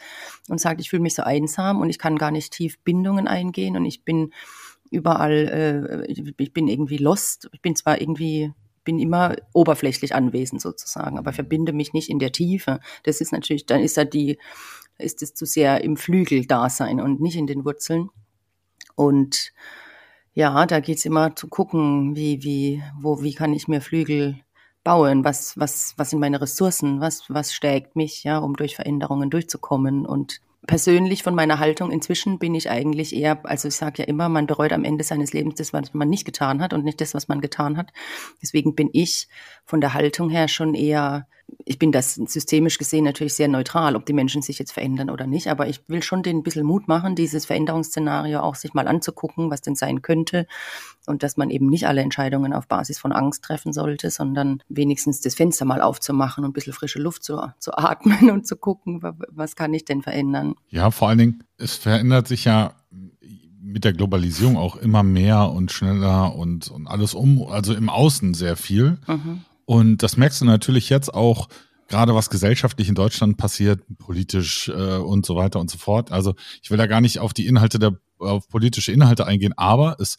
und 0.47 0.59
sagt, 0.59 0.79
ich 0.81 0.91
fühle 0.91 1.01
mich 1.01 1.15
so 1.15 1.23
einsam 1.23 1.81
und 1.81 1.89
ich 1.89 1.97
kann 1.97 2.17
gar 2.17 2.31
nicht 2.31 2.53
tief 2.53 2.79
Bindungen 2.83 3.27
eingehen 3.27 3.75
und 3.77 3.85
ich 3.85 4.03
bin 4.03 4.31
überall, 4.91 6.05
äh, 6.07 6.11
ich 6.11 6.53
bin 6.53 6.67
irgendwie 6.67 6.97
lost. 6.97 7.49
Ich 7.51 7.61
bin 7.61 7.75
zwar 7.75 7.99
irgendwie 7.99 8.53
bin 8.83 8.99
immer 8.99 9.35
oberflächlich 9.53 10.13
anwesend 10.13 10.61
sozusagen, 10.61 11.17
aber 11.17 11.33
verbinde 11.33 11.73
mich 11.73 11.93
nicht 11.93 12.11
in 12.11 12.19
der 12.19 12.31
Tiefe. 12.31 12.79
Das 13.01 13.19
ist 13.19 13.31
natürlich, 13.31 13.65
dann 13.65 13.81
ist 13.81 13.97
da 13.97 14.05
die, 14.05 14.37
ist 14.99 15.23
es 15.23 15.33
zu 15.33 15.47
sehr 15.47 15.83
im 15.83 15.97
Flügel-Dasein 15.97 17.01
und 17.01 17.19
nicht 17.19 17.35
in 17.35 17.47
den 17.47 17.65
Wurzeln. 17.65 18.09
Und 18.95 19.51
ja, 20.35 20.65
da 20.65 20.81
geht's 20.81 21.05
immer 21.05 21.35
zu 21.35 21.47
gucken, 21.47 22.15
wie, 22.15 22.43
wie, 22.43 22.83
wo, 22.99 23.23
wie 23.23 23.33
kann 23.33 23.53
ich 23.53 23.67
mir 23.67 23.81
Flügel 23.81 24.35
bauen, 24.83 25.23
was, 25.23 25.57
was, 25.57 25.93
was 25.97 26.11
sind 26.11 26.19
meine 26.19 26.41
Ressourcen, 26.41 26.99
was, 26.99 27.23
was 27.29 27.53
stärkt 27.53 27.95
mich, 27.95 28.23
ja, 28.25 28.37
um 28.37 28.55
durch 28.55 28.75
Veränderungen 28.75 29.29
durchzukommen? 29.29 30.05
Und 30.05 30.41
persönlich 30.67 31.23
von 31.23 31.35
meiner 31.35 31.59
Haltung 31.59 31.89
inzwischen 31.89 32.37
bin 32.37 32.53
ich 32.53 32.69
eigentlich 32.69 33.15
eher, 33.15 33.39
also 33.45 33.69
ich 33.69 33.75
sage 33.75 34.03
ja 34.03 34.07
immer, 34.09 34.27
man 34.27 34.45
bereut 34.45 34.73
am 34.73 34.83
Ende 34.83 35.05
seines 35.05 35.31
Lebens 35.31 35.55
das, 35.55 35.71
was 35.71 35.93
man 35.93 36.09
nicht 36.09 36.25
getan 36.25 36.61
hat 36.61 36.73
und 36.73 36.83
nicht 36.83 36.99
das, 36.99 37.13
was 37.13 37.29
man 37.29 37.39
getan 37.39 37.77
hat. 37.77 37.93
Deswegen 38.41 38.75
bin 38.75 38.89
ich 38.91 39.29
von 39.63 39.79
der 39.79 39.93
Haltung 39.93 40.29
her 40.29 40.49
schon 40.49 40.75
eher, 40.75 41.27
ich 41.65 41.79
bin 41.79 41.91
das 41.91 42.15
systemisch 42.15 42.77
gesehen 42.77 43.03
natürlich 43.03 43.33
sehr 43.33 43.47
neutral, 43.47 43.95
ob 43.95 44.05
die 44.05 44.13
Menschen 44.13 44.41
sich 44.41 44.59
jetzt 44.59 44.71
verändern 44.71 45.09
oder 45.09 45.27
nicht, 45.27 45.47
aber 45.47 45.67
ich 45.67 45.81
will 45.87 46.01
schon 46.01 46.23
den 46.23 46.37
ein 46.37 46.43
bisschen 46.43 46.65
Mut 46.65 46.87
machen, 46.87 47.15
dieses 47.15 47.45
Veränderungsszenario 47.45 48.39
auch 48.39 48.55
sich 48.55 48.73
mal 48.73 48.87
anzugucken, 48.87 49.49
was 49.49 49.61
denn 49.61 49.75
sein 49.75 50.01
könnte 50.01 50.47
und 51.05 51.23
dass 51.23 51.37
man 51.37 51.49
eben 51.49 51.67
nicht 51.67 51.87
alle 51.87 52.01
Entscheidungen 52.01 52.53
auf 52.53 52.67
Basis 52.67 52.99
von 52.99 53.11
Angst 53.11 53.43
treffen 53.43 53.73
sollte, 53.73 54.09
sondern 54.11 54.61
wenigstens 54.69 55.21
das 55.21 55.35
Fenster 55.35 55.65
mal 55.65 55.81
aufzumachen 55.81 56.43
und 56.43 56.51
ein 56.51 56.53
bisschen 56.53 56.73
frische 56.73 56.99
Luft 56.99 57.23
zu, 57.23 57.39
zu 57.59 57.75
atmen 57.77 58.29
und 58.31 58.47
zu 58.47 58.55
gucken, 58.55 59.01
was 59.29 59.55
kann 59.55 59.73
ich 59.73 59.85
denn 59.85 60.01
verändern. 60.01 60.55
Ja, 60.69 60.91
vor 60.91 61.09
allen 61.09 61.17
Dingen, 61.17 61.43
es 61.57 61.75
verändert 61.75 62.27
sich 62.27 62.45
ja 62.45 62.73
mit 63.61 63.83
der 63.83 63.93
Globalisierung 63.93 64.57
auch 64.57 64.75
immer 64.75 65.03
mehr 65.03 65.49
und 65.49 65.71
schneller 65.71 66.35
und, 66.35 66.69
und 66.69 66.87
alles 66.87 67.13
um, 67.13 67.47
also 67.47 67.73
im 67.73 67.89
Außen 67.89 68.33
sehr 68.35 68.55
viel. 68.55 68.99
Mhm. 69.07 69.41
Und 69.65 70.03
das 70.03 70.17
merkst 70.17 70.41
du 70.41 70.45
natürlich 70.45 70.89
jetzt 70.89 71.13
auch, 71.13 71.49
gerade 71.87 72.15
was 72.15 72.29
gesellschaftlich 72.29 72.89
in 72.89 72.95
Deutschland 72.95 73.37
passiert, 73.37 73.81
politisch 73.97 74.69
äh, 74.69 74.97
und 74.97 75.25
so 75.25 75.35
weiter 75.35 75.59
und 75.59 75.69
so 75.69 75.77
fort. 75.77 76.11
Also 76.11 76.33
ich 76.61 76.71
will 76.71 76.77
da 76.77 76.87
gar 76.87 77.01
nicht 77.01 77.19
auf 77.19 77.33
die 77.33 77.47
Inhalte 77.47 77.79
der, 77.79 77.97
auf 78.17 78.47
politische 78.47 78.91
Inhalte 78.91 79.27
eingehen, 79.27 79.53
aber 79.57 79.97
es, 79.99 80.17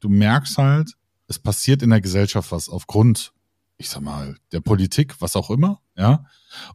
du 0.00 0.08
merkst 0.08 0.58
halt, 0.58 0.92
es 1.28 1.38
passiert 1.38 1.82
in 1.82 1.90
der 1.90 2.00
Gesellschaft 2.00 2.52
was 2.52 2.68
aufgrund, 2.68 3.32
ich 3.78 3.88
sag 3.88 4.02
mal, 4.02 4.36
der 4.52 4.60
Politik, 4.60 5.20
was 5.20 5.36
auch 5.36 5.50
immer, 5.50 5.80
ja. 5.96 6.24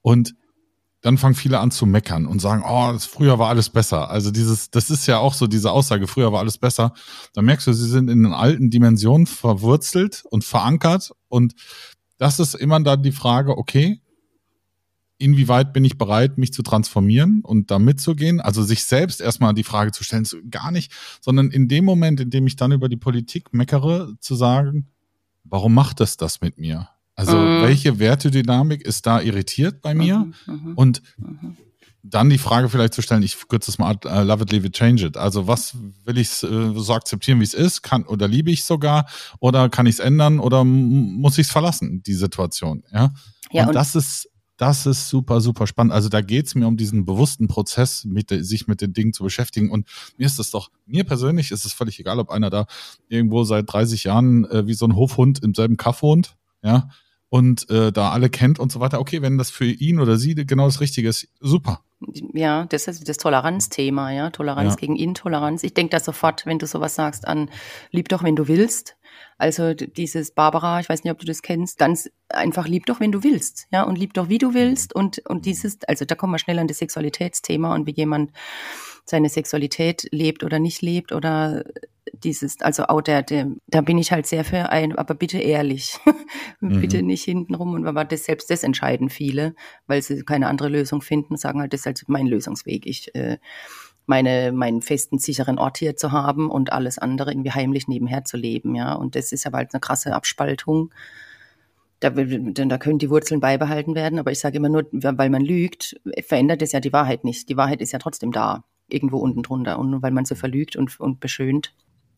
Und 0.01 0.33
dann 1.01 1.17
fangen 1.17 1.35
viele 1.35 1.59
an 1.59 1.71
zu 1.71 1.85
meckern 1.85 2.25
und 2.25 2.39
sagen, 2.39 2.63
oh, 2.67 2.91
das, 2.91 3.05
früher 3.05 3.37
war 3.37 3.49
alles 3.49 3.69
besser. 3.69 4.09
Also 4.09 4.31
dieses, 4.31 4.71
das 4.71 4.89
ist 4.89 5.05
ja 5.05 5.19
auch 5.19 5.33
so 5.33 5.47
diese 5.47 5.71
Aussage, 5.71 6.07
früher 6.07 6.31
war 6.31 6.39
alles 6.39 6.57
besser. 6.57 6.93
Da 7.33 7.41
merkst 7.41 7.67
du, 7.67 7.73
sie 7.73 7.87
sind 7.87 8.09
in 8.09 8.23
den 8.23 8.33
alten 8.33 8.71
Dimensionen 8.71 9.27
verwurzelt 9.27 10.23
und 10.29 10.43
verankert 10.43 11.11
und 11.27 11.53
das 12.17 12.39
ist 12.39 12.55
immer 12.55 12.79
dann 12.79 13.03
die 13.03 13.11
Frage, 13.11 13.57
okay, 13.57 14.01
inwieweit 15.17 15.73
bin 15.73 15.83
ich 15.83 15.97
bereit, 15.97 16.37
mich 16.37 16.53
zu 16.53 16.63
transformieren 16.63 17.41
und 17.43 17.71
da 17.71 17.79
mitzugehen? 17.79 18.39
Also 18.39 18.63
sich 18.63 18.83
selbst 18.83 19.21
erstmal 19.21 19.53
die 19.53 19.63
Frage 19.63 19.91
zu 19.91 20.03
stellen, 20.03 20.25
gar 20.49 20.71
nicht, 20.71 20.91
sondern 21.21 21.49
in 21.51 21.67
dem 21.67 21.85
Moment, 21.85 22.19
in 22.19 22.29
dem 22.29 22.47
ich 22.47 22.55
dann 22.55 22.71
über 22.71 22.89
die 22.89 22.97
Politik 22.97 23.53
meckere, 23.53 24.13
zu 24.19 24.35
sagen, 24.35 24.87
warum 25.43 25.73
macht 25.73 26.01
es 26.01 26.17
das 26.17 26.41
mit 26.41 26.57
mir? 26.57 26.89
Also 27.15 27.35
mhm. 27.35 27.63
welche 27.63 27.97
Wertedynamik 27.99 28.83
ist 28.83 29.07
da 29.07 29.21
irritiert 29.21 29.81
bei 29.81 29.95
mir? 29.95 30.19
Mhm, 30.19 30.33
mhm 30.45 30.73
und 30.75 31.01
mhm. 31.17 31.57
Dann 32.09 32.29
die 32.29 32.37
Frage 32.37 32.69
vielleicht 32.69 32.93
zu 32.93 33.01
stellen, 33.01 33.23
ich 33.23 33.47
kürze 33.47 33.71
es 33.71 33.77
mal, 33.77 33.97
uh, 34.05 34.21
love 34.21 34.43
it, 34.43 34.51
leave 34.51 34.65
it, 34.65 34.73
change 34.73 35.05
it. 35.05 35.17
Also 35.17 35.47
was 35.47 35.75
will 36.05 36.17
ich 36.17 36.43
äh, 36.43 36.73
so 36.75 36.93
akzeptieren, 36.93 37.39
wie 37.39 37.43
es 37.43 37.53
ist? 37.53 37.81
Kann 37.83 38.03
oder 38.05 38.27
liebe 38.27 38.51
ich 38.51 38.63
sogar? 38.63 39.07
Oder 39.39 39.69
kann 39.69 39.85
ich 39.85 39.95
es 39.95 39.99
ändern? 39.99 40.39
Oder 40.39 40.63
muss 40.63 41.37
ich 41.37 41.47
es 41.47 41.51
verlassen, 41.51 42.03
die 42.03 42.13
Situation? 42.13 42.83
Ja. 42.91 43.13
ja 43.51 43.63
und, 43.63 43.69
und 43.69 43.75
das 43.75 43.95
ist 43.95 44.29
das 44.57 44.87
ist 44.87 45.09
super, 45.09 45.39
super 45.39 45.67
spannend. 45.67 45.93
Also 45.93 46.09
da 46.09 46.21
geht's 46.21 46.55
mir 46.55 46.67
um 46.67 46.77
diesen 46.77 47.05
bewussten 47.05 47.47
Prozess, 47.47 48.05
mit, 48.05 48.29
sich 48.29 48.67
mit 48.67 48.81
den 48.81 48.91
Dingen 48.91 49.13
zu 49.13 49.23
beschäftigen. 49.23 49.69
Und 49.69 49.87
mir 50.17 50.25
ist 50.25 50.39
es 50.39 50.49
doch, 50.49 50.71
mir 50.87 51.03
persönlich 51.03 51.51
ist 51.51 51.63
es 51.63 51.73
völlig 51.73 51.99
egal, 51.99 52.19
ob 52.19 52.31
einer 52.31 52.49
da 52.49 52.65
irgendwo 53.07 53.43
seit 53.43 53.71
30 53.71 54.05
Jahren 54.05 54.45
äh, 54.45 54.65
wie 54.65 54.73
so 54.73 54.85
ein 54.87 54.95
Hofhund 54.95 55.43
im 55.43 55.53
selben 55.53 55.77
Kaff 55.77 56.01
wohnt, 56.01 56.35
ja, 56.63 56.89
und 57.29 57.69
äh, 57.69 57.91
da 57.91 58.11
alle 58.11 58.29
kennt 58.29 58.57
und 58.57 58.71
so 58.71 58.79
weiter. 58.79 58.99
Okay, 58.99 59.21
wenn 59.21 59.37
das 59.37 59.51
für 59.51 59.65
ihn 59.65 59.99
oder 59.99 60.17
sie 60.17 60.33
genau 60.33 60.65
das 60.65 60.81
Richtige 60.81 61.09
ist, 61.09 61.27
super. 61.39 61.81
Ja, 62.33 62.65
das 62.65 62.87
ist 62.87 63.09
das 63.09 63.17
Toleranzthema, 63.17 64.11
ja, 64.11 64.29
Toleranz 64.29 64.73
ja. 64.73 64.77
gegen 64.77 64.95
Intoleranz. 64.95 65.63
Ich 65.63 65.73
denke 65.73 65.91
da 65.91 65.99
sofort, 65.99 66.45
wenn 66.45 66.59
du 66.59 66.67
sowas 66.67 66.93
sagst, 66.95 67.27
an 67.27 67.49
lieb 67.91 68.09
doch, 68.09 68.23
wenn 68.23 68.35
du 68.35 68.47
willst. 68.47 68.95
Also 69.37 69.73
dieses 69.73 70.31
Barbara, 70.31 70.79
ich 70.79 70.89
weiß 70.89 71.03
nicht, 71.03 71.11
ob 71.11 71.19
du 71.19 71.25
das 71.25 71.41
kennst, 71.41 71.77
ganz 71.77 72.09
einfach 72.29 72.67
lieb 72.67 72.87
doch, 72.87 72.99
wenn 72.99 73.11
du 73.11 73.23
willst, 73.23 73.67
ja, 73.71 73.83
und 73.83 73.97
lieb 73.97 74.13
doch, 74.13 74.29
wie 74.29 74.39
du 74.39 74.53
willst. 74.53 74.95
Und, 74.95 75.19
und 75.27 75.45
dieses, 75.45 75.77
also 75.87 76.05
da 76.05 76.15
kommen 76.15 76.33
wir 76.33 76.39
schnell 76.39 76.59
an 76.59 76.67
das 76.67 76.79
Sexualitätsthema 76.79 77.73
und 77.75 77.85
wie 77.85 77.91
jemand 77.91 78.31
seine 79.05 79.29
Sexualität 79.29 80.07
lebt 80.11 80.43
oder 80.43 80.59
nicht 80.59 80.81
lebt 80.81 81.11
oder 81.11 81.63
dieses, 82.23 82.61
also 82.61 82.85
auch 82.85 83.01
der, 83.01 83.21
der, 83.21 83.51
da 83.67 83.81
bin 83.81 83.97
ich 83.97 84.11
halt 84.11 84.25
sehr 84.25 84.43
für 84.43 84.69
ein, 84.69 84.97
aber 84.97 85.13
bitte 85.13 85.37
ehrlich. 85.37 85.99
mhm. 86.59 86.81
Bitte 86.81 87.03
nicht 87.03 87.23
hintenrum. 87.23 87.73
Und 87.73 87.87
aber 87.87 88.05
das 88.05 88.25
selbst 88.25 88.49
das 88.49 88.63
entscheiden 88.63 89.09
viele, 89.09 89.55
weil 89.87 90.01
sie 90.01 90.23
keine 90.23 90.47
andere 90.47 90.69
Lösung 90.69 91.01
finden, 91.01 91.37
sagen 91.37 91.61
halt, 91.61 91.73
das 91.73 91.81
ist 91.81 91.85
halt 91.85 92.03
mein 92.07 92.27
Lösungsweg. 92.27 92.85
Ich 92.85 93.13
äh, 93.15 93.37
meine, 94.07 94.51
meinen 94.51 94.81
festen, 94.81 95.19
sicheren 95.19 95.59
Ort 95.59 95.77
hier 95.77 95.95
zu 95.95 96.11
haben 96.11 96.49
und 96.49 96.71
alles 96.71 96.97
andere 96.97 97.31
irgendwie 97.31 97.51
heimlich 97.51 97.87
nebenher 97.87 98.23
zu 98.23 98.37
leben, 98.37 98.73
ja. 98.73 98.93
Und 98.93 99.15
das 99.15 99.31
ist 99.31 99.45
aber 99.45 99.57
halt 99.57 99.73
eine 99.73 99.81
krasse 99.81 100.15
Abspaltung. 100.15 100.91
Da, 101.99 102.09
da 102.11 102.77
können 102.77 102.99
die 102.99 103.09
Wurzeln 103.09 103.41
beibehalten 103.41 103.95
werden, 103.95 104.19
aber 104.19 104.31
ich 104.31 104.39
sage 104.39 104.57
immer 104.57 104.69
nur, 104.69 104.85
weil 104.91 105.29
man 105.29 105.41
lügt, 105.41 105.99
verändert 106.25 106.61
es 106.61 106.71
ja 106.71 106.79
die 106.79 106.93
Wahrheit 106.93 107.23
nicht. 107.23 107.49
Die 107.49 107.57
Wahrheit 107.57 107.81
ist 107.81 107.91
ja 107.91 107.99
trotzdem 107.99 108.31
da, 108.31 108.63
irgendwo 108.87 109.17
unten 109.17 109.43
drunter. 109.43 109.77
Und 109.77 110.01
weil 110.01 110.11
man 110.11 110.25
sie 110.25 110.35
verlügt 110.35 110.75
und, 110.75 110.99
und 110.99 111.19
beschönt, 111.19 111.73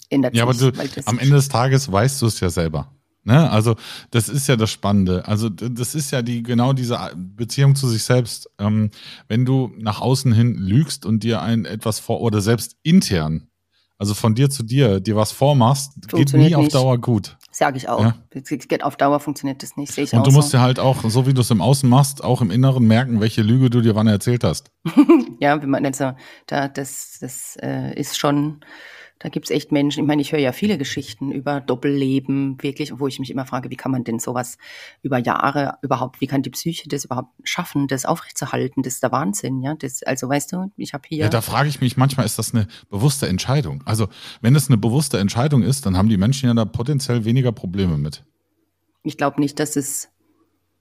ändert 0.09 0.35
ja, 0.35 0.51
sich. 0.51 0.61
Ja, 0.61 0.67
aber 0.67 0.87
du, 0.87 1.01
am 1.05 1.17
Ende 1.17 1.35
des 1.35 1.49
Tages 1.49 1.91
weißt 1.91 2.21
du 2.21 2.27
es 2.27 2.39
ja 2.39 2.49
selber. 2.49 2.91
Ne? 3.23 3.49
Also 3.49 3.75
das 4.11 4.29
ist 4.29 4.47
ja 4.47 4.55
das 4.55 4.71
Spannende. 4.71 5.27
Also 5.27 5.49
das 5.49 5.95
ist 5.95 6.11
ja 6.11 6.21
die 6.21 6.43
genau 6.43 6.73
diese 6.73 6.99
Beziehung 7.15 7.75
zu 7.75 7.87
sich 7.87 8.03
selbst. 8.03 8.49
Ähm, 8.59 8.91
wenn 9.27 9.45
du 9.45 9.71
nach 9.77 10.01
außen 10.01 10.31
hin 10.33 10.55
lügst 10.55 11.05
und 11.05 11.23
dir 11.23 11.41
ein 11.41 11.65
etwas 11.65 11.99
vor 11.99 12.21
oder 12.21 12.41
selbst 12.41 12.77
intern, 12.83 13.49
also 13.99 14.13
von 14.13 14.33
dir 14.33 14.49
zu 14.49 14.63
dir, 14.63 15.01
dir 15.01 15.17
was 15.17 15.33
vormachst, 15.33 15.91
geht 16.07 16.33
nie 16.33 16.55
auf 16.55 16.69
Dauer 16.69 16.97
gut. 16.97 17.37
Sage 17.51 17.75
ich 17.75 17.89
auch. 17.89 18.01
Ja? 18.01 18.15
Geht 18.31 18.83
auf 18.83 18.95
Dauer 18.95 19.19
funktioniert 19.19 19.61
das 19.61 19.75
nicht. 19.75 19.91
Sehe 19.91 20.05
ich 20.05 20.13
und 20.13 20.25
du 20.25 20.31
musst 20.31 20.51
so. 20.51 20.57
dir 20.57 20.61
halt 20.61 20.79
auch, 20.79 21.03
so 21.09 21.27
wie 21.27 21.33
du 21.33 21.41
es 21.41 21.51
im 21.51 21.59
Außen 21.59 21.89
machst, 21.89 22.23
auch 22.23 22.41
im 22.41 22.49
Inneren 22.49 22.87
merken, 22.87 23.19
welche 23.19 23.41
Lüge 23.41 23.69
du 23.69 23.81
dir 23.81 23.95
wann 23.95 24.07
erzählt 24.07 24.45
hast. 24.45 24.71
ja, 25.41 25.61
wenn 25.61 25.69
man 25.69 25.85
also 25.85 26.13
da 26.47 26.69
das 26.69 27.17
das 27.19 27.57
äh, 27.61 27.93
ist 27.99 28.17
schon 28.17 28.61
da 29.19 29.27
gibt's 29.27 29.49
echt 29.49 29.73
Menschen, 29.73 30.01
ich 30.01 30.07
meine, 30.07 30.21
ich 30.21 30.31
höre 30.31 30.39
ja 30.39 30.53
viele 30.53 30.77
Geschichten 30.77 31.31
über 31.31 31.59
Doppelleben, 31.59 32.61
wirklich, 32.63 32.97
wo 32.99 33.07
ich 33.07 33.19
mich 33.19 33.29
immer 33.29 33.45
frage, 33.45 33.69
wie 33.69 33.75
kann 33.75 33.91
man 33.91 34.05
denn 34.05 34.17
sowas 34.17 34.57
über 35.01 35.17
Jahre 35.17 35.77
überhaupt, 35.81 36.21
wie 36.21 36.27
kann 36.27 36.41
die 36.41 36.49
Psyche 36.49 36.87
das 36.87 37.03
überhaupt 37.03 37.31
schaffen, 37.43 37.87
das 37.87 38.05
aufrechtzuerhalten? 38.05 38.81
Das 38.81 38.93
ist 38.93 39.03
der 39.03 39.11
Wahnsinn, 39.11 39.61
ja. 39.61 39.75
Das, 39.75 40.03
also 40.03 40.29
weißt 40.29 40.53
du, 40.53 40.71
ich 40.77 40.93
habe 40.93 41.03
hier. 41.07 41.25
Ja, 41.25 41.29
da 41.29 41.41
frage 41.41 41.67
ich 41.67 41.81
mich 41.81 41.97
manchmal, 41.97 42.25
ist 42.25 42.39
das 42.39 42.53
eine 42.53 42.67
bewusste 42.89 43.27
Entscheidung? 43.27 43.83
Also, 43.85 44.07
wenn 44.41 44.55
es 44.55 44.69
eine 44.69 44.77
bewusste 44.77 45.19
Entscheidung 45.19 45.63
ist, 45.63 45.85
dann 45.85 45.97
haben 45.97 46.07
die 46.07 46.17
Menschen 46.17 46.47
ja 46.47 46.53
da 46.53 46.63
potenziell 46.63 47.25
weniger 47.25 47.51
Probleme 47.51 47.97
mit. 47.97 48.23
Ich 49.03 49.17
glaube 49.17 49.41
nicht, 49.41 49.59
dass 49.59 49.75
es 49.75 50.09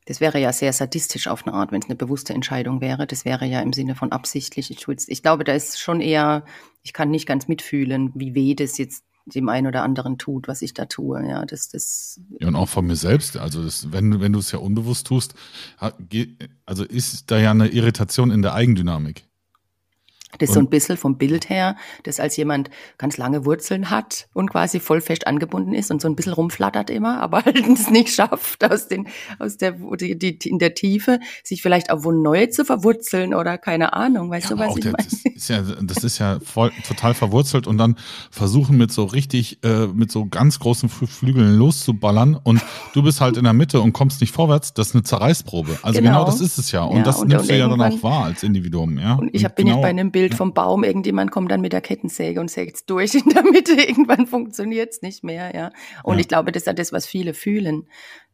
das 0.09 0.23
wäre 0.23 0.41
ja 0.41 0.55
sehr 0.55 0.73
sadistisch 0.73 1.29
auf 1.29 1.47
eine 1.47 1.55
Art, 1.55 1.71
wenn 1.71 1.83
es 1.83 1.89
eine 1.89 1.95
bewusste 1.95 2.33
Entscheidung 2.33 2.81
wäre. 2.81 3.07
Das 3.07 3.27
wäre 3.27 3.45
ja 3.45 3.61
im 3.61 3.75
Sinne 3.75 3.95
von 3.95 4.11
absichtlich. 4.11 4.71
Ich, 4.71 4.89
ich 4.89 5.23
glaube, 5.23 5.45
da 5.45 5.53
ist 5.53 5.79
schon 5.79 6.01
eher, 6.01 6.47
ich 6.83 6.95
kann 6.95 7.11
nicht 7.11 7.27
ganz 7.27 7.47
mitfühlen, 7.47 8.13
wie 8.15 8.35
weh 8.35 8.55
das 8.55 8.79
jetzt 8.79 9.05
dem 9.27 9.51
einen 9.51 9.67
oder 9.67 9.83
anderen 9.83 10.17
tut, 10.17 10.49
was 10.49 10.63
ich 10.63 10.73
da 10.73 10.87
tue. 10.87 11.29
Ja, 11.29 11.45
das, 11.45 11.69
das. 11.69 12.23
Ja, 12.41 12.49
und 12.49 12.57
auch 12.57 12.71
von 12.71 12.87
mir 12.87 12.97
selbst. 12.97 13.37
Also, 13.37 13.63
das, 13.63 13.93
wenn, 13.93 14.19
wenn 14.23 14.33
du 14.33 14.39
es 14.39 14.51
ja 14.51 14.59
unbewusst 14.59 15.07
tust, 15.07 15.35
also 16.65 16.85
ist 16.85 17.31
da 17.31 17.39
ja 17.39 17.51
eine 17.51 17.69
Irritation 17.69 18.31
in 18.31 18.41
der 18.41 18.55
Eigendynamik. 18.55 19.28
Das 20.37 20.51
ist 20.51 20.55
so 20.55 20.61
ein 20.61 20.69
bisschen 20.69 20.99
vom 20.99 21.17
Bild 21.17 21.49
her, 21.49 21.77
das 22.03 22.21
als 22.21 22.37
jemand 22.37 22.69
ganz 22.99 23.17
lange 23.17 23.47
Wurzeln 23.47 23.91
hat 23.91 24.29
und 24.35 24.51
quasi 24.51 24.79
voll 24.79 25.01
fest 25.01 25.27
angebunden 25.27 25.73
ist 25.73 25.91
und 25.91 26.03
so 26.03 26.09
ein 26.09 26.17
bisschen 26.17 26.35
rumflattert 26.35 26.91
immer, 26.91 27.21
aber 27.23 27.45
halt 27.45 27.67
es 27.67 27.91
nicht 27.91 28.15
schafft, 28.15 28.63
aus, 28.71 28.89
den, 28.89 29.09
aus 29.39 29.57
der, 29.57 29.73
die, 29.73 30.19
die, 30.19 30.49
in 30.49 30.59
der 30.59 30.75
Tiefe 30.75 31.19
sich 31.43 31.63
vielleicht 31.63 31.91
auch 31.91 32.05
wo 32.05 32.13
neu 32.13 32.47
zu 32.47 32.65
verwurzeln 32.65 33.35
oder 33.35 33.57
keine 33.57 33.95
Ahnung, 33.95 34.31
weißt 34.31 34.51
ja, 34.51 34.57
du, 34.57 34.63
was 34.63 34.77
ich 34.77 34.83
der, 34.83 34.93
meine? 34.93 35.09
Das 35.09 35.35
ist 35.35 35.49
ja, 35.49 35.63
das 35.83 36.05
ist 36.05 36.19
ja 36.19 36.39
voll, 36.41 36.73
total 36.87 37.15
verwurzelt 37.15 37.67
und 37.67 37.79
dann 37.79 37.97
versuchen 38.31 38.77
mit 38.77 38.93
so 38.93 39.05
richtig, 39.05 39.65
äh, 39.65 39.87
mit 39.87 40.13
so 40.13 40.27
ganz 40.27 40.59
großen 40.59 40.89
Flügeln 40.89 41.57
loszuballern 41.57 42.35
und 42.35 42.61
du 42.93 43.03
bist 43.03 43.21
halt 43.21 43.39
in 43.39 43.45
der 43.45 43.55
Mitte 43.55 43.81
und 43.81 43.93
kommst 43.95 44.21
nicht 44.21 44.33
vorwärts, 44.33 44.75
das 44.75 44.89
ist 44.89 44.95
eine 44.95 45.05
Zerreißprobe. 45.05 45.79
Also 45.83 46.01
genau, 46.01 46.21
genau 46.21 46.25
das 46.27 46.41
ist 46.41 46.59
es 46.59 46.71
ja 46.71 46.83
und 46.83 46.99
ja, 46.99 47.03
das 47.03 47.21
und 47.21 47.29
nimmst 47.29 47.49
du 47.49 47.57
ja 47.57 47.67
dann 47.67 47.81
auch 47.81 48.03
wahr 48.03 48.25
als 48.25 48.43
Individuum, 48.43 48.99
ja. 48.99 49.15
Und 49.15 49.35
ich 49.35 49.45
hab, 49.45 49.57
bin 49.57 49.67
genau, 49.67 49.79
jetzt 49.79 49.83
bei 49.83 49.89
einem 49.89 50.11
Bild 50.19 50.35
vom 50.35 50.53
Baum, 50.53 50.83
irgendjemand 50.83 51.31
kommt 51.31 51.53
dann 51.53 51.61
mit 51.61 51.73
der 51.73 51.81
Kettensäge 51.81 52.41
und 52.41 52.51
sägt 52.51 52.75
es 52.75 52.87
durch 52.87 53.15
in 53.15 53.29
der 53.29 53.45
Mitte, 53.45 53.75
irgendwann 53.75 54.27
funktioniert 54.27 54.91
es 54.91 55.01
nicht 55.01 55.23
mehr, 55.23 55.55
ja. 55.55 55.71
Und 56.03 56.15
ja. 56.15 56.21
ich 56.21 56.29
glaube, 56.29 56.51
das 56.51 56.63
ist 56.63 56.67
ja 56.67 56.73
das, 56.73 56.93
was 56.93 57.07
viele 57.07 57.35
fühlen 57.35 57.89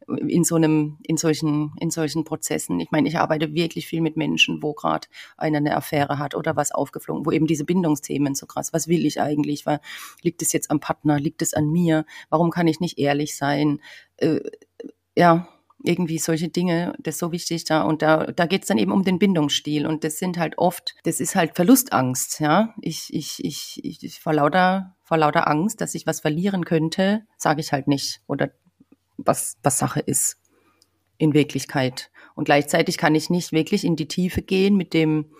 in 0.07 0.43
so 0.43 0.55
einem, 0.55 0.97
in 1.03 1.17
solchen, 1.17 1.73
in 1.79 1.91
solchen 1.91 2.23
Prozessen. 2.23 2.79
Ich 2.79 2.89
meine, 2.89 3.07
ich 3.07 3.19
arbeite 3.19 3.53
wirklich 3.53 3.85
viel 3.85 4.01
mit 4.01 4.17
Menschen, 4.17 4.63
wo 4.63 4.73
gerade 4.73 5.07
einer 5.37 5.57
eine 5.57 5.75
Affäre 5.75 6.17
hat 6.17 6.33
oder 6.33 6.55
was 6.55 6.71
aufgeflogen, 6.71 7.23
wo 7.23 7.31
eben 7.31 7.45
diese 7.45 7.65
Bindungsthemen 7.65 8.33
so 8.33 8.47
krass, 8.47 8.73
was 8.73 8.87
will 8.87 9.05
ich 9.05 9.21
eigentlich? 9.21 9.67
Weil, 9.67 9.79
liegt 10.23 10.41
es 10.41 10.53
jetzt 10.53 10.71
am 10.71 10.79
Partner? 10.79 11.19
Liegt 11.19 11.43
es 11.43 11.53
an 11.53 11.67
mir? 11.67 12.05
Warum 12.29 12.49
kann 12.49 12.67
ich 12.67 12.79
nicht 12.79 12.97
ehrlich 12.97 13.37
sein? 13.37 13.79
Äh, 14.17 14.39
ja, 15.15 15.47
irgendwie 15.83 16.17
solche 16.17 16.49
Dinge, 16.49 16.95
das 16.99 17.15
ist 17.15 17.19
so 17.19 17.31
wichtig 17.31 17.65
da. 17.65 17.83
Und 17.83 18.01
da, 18.01 18.25
da 18.27 18.45
geht's 18.45 18.67
dann 18.67 18.77
eben 18.77 18.91
um 18.91 19.03
den 19.03 19.19
Bindungsstil. 19.19 19.85
Und 19.85 20.03
das 20.03 20.17
sind 20.17 20.37
halt 20.37 20.57
oft, 20.57 20.95
das 21.03 21.19
ist 21.19 21.35
halt 21.35 21.55
Verlustangst, 21.55 22.39
ja. 22.39 22.73
Ich, 22.81 23.13
ich, 23.13 23.43
ich, 23.43 23.81
ich, 23.83 24.03
ich 24.03 24.19
vor 24.19 24.33
lauter, 24.33 24.95
vor 25.03 25.17
lauter 25.17 25.47
Angst, 25.47 25.81
dass 25.81 25.95
ich 25.95 26.07
was 26.07 26.21
verlieren 26.21 26.65
könnte, 26.65 27.25
sage 27.37 27.61
ich 27.61 27.71
halt 27.71 27.87
nicht. 27.87 28.21
Oder 28.27 28.51
was, 29.17 29.57
was 29.63 29.77
Sache 29.77 29.99
ist 29.99 30.37
in 31.17 31.33
Wirklichkeit. 31.33 32.11
Und 32.35 32.45
gleichzeitig 32.45 32.97
kann 32.97 33.15
ich 33.15 33.29
nicht 33.29 33.51
wirklich 33.51 33.83
in 33.85 33.95
die 33.95 34.07
Tiefe 34.07 34.41
gehen 34.41 34.75
mit 34.75 34.93
dem, 34.93 35.31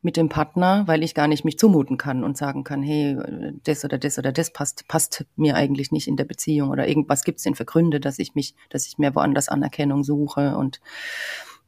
mit 0.00 0.16
dem 0.16 0.28
Partner, 0.28 0.84
weil 0.86 1.02
ich 1.02 1.14
gar 1.14 1.26
nicht 1.26 1.44
mich 1.44 1.58
zumuten 1.58 1.96
kann 1.96 2.22
und 2.22 2.36
sagen 2.36 2.62
kann, 2.62 2.82
hey, 2.82 3.16
das 3.64 3.84
oder 3.84 3.98
das 3.98 4.18
oder 4.18 4.32
das 4.32 4.52
passt, 4.52 4.86
passt 4.86 5.26
mir 5.36 5.56
eigentlich 5.56 5.90
nicht 5.90 6.06
in 6.06 6.16
der 6.16 6.24
Beziehung 6.24 6.70
oder 6.70 6.86
irgendwas 6.86 7.24
gibt's 7.24 7.42
denn 7.42 7.56
für 7.56 7.64
Gründe, 7.64 7.98
dass 7.98 8.18
ich 8.18 8.34
mich, 8.34 8.54
dass 8.70 8.86
ich 8.86 8.98
mir 8.98 9.14
woanders 9.14 9.48
Anerkennung 9.48 10.04
suche 10.04 10.56
und 10.56 10.80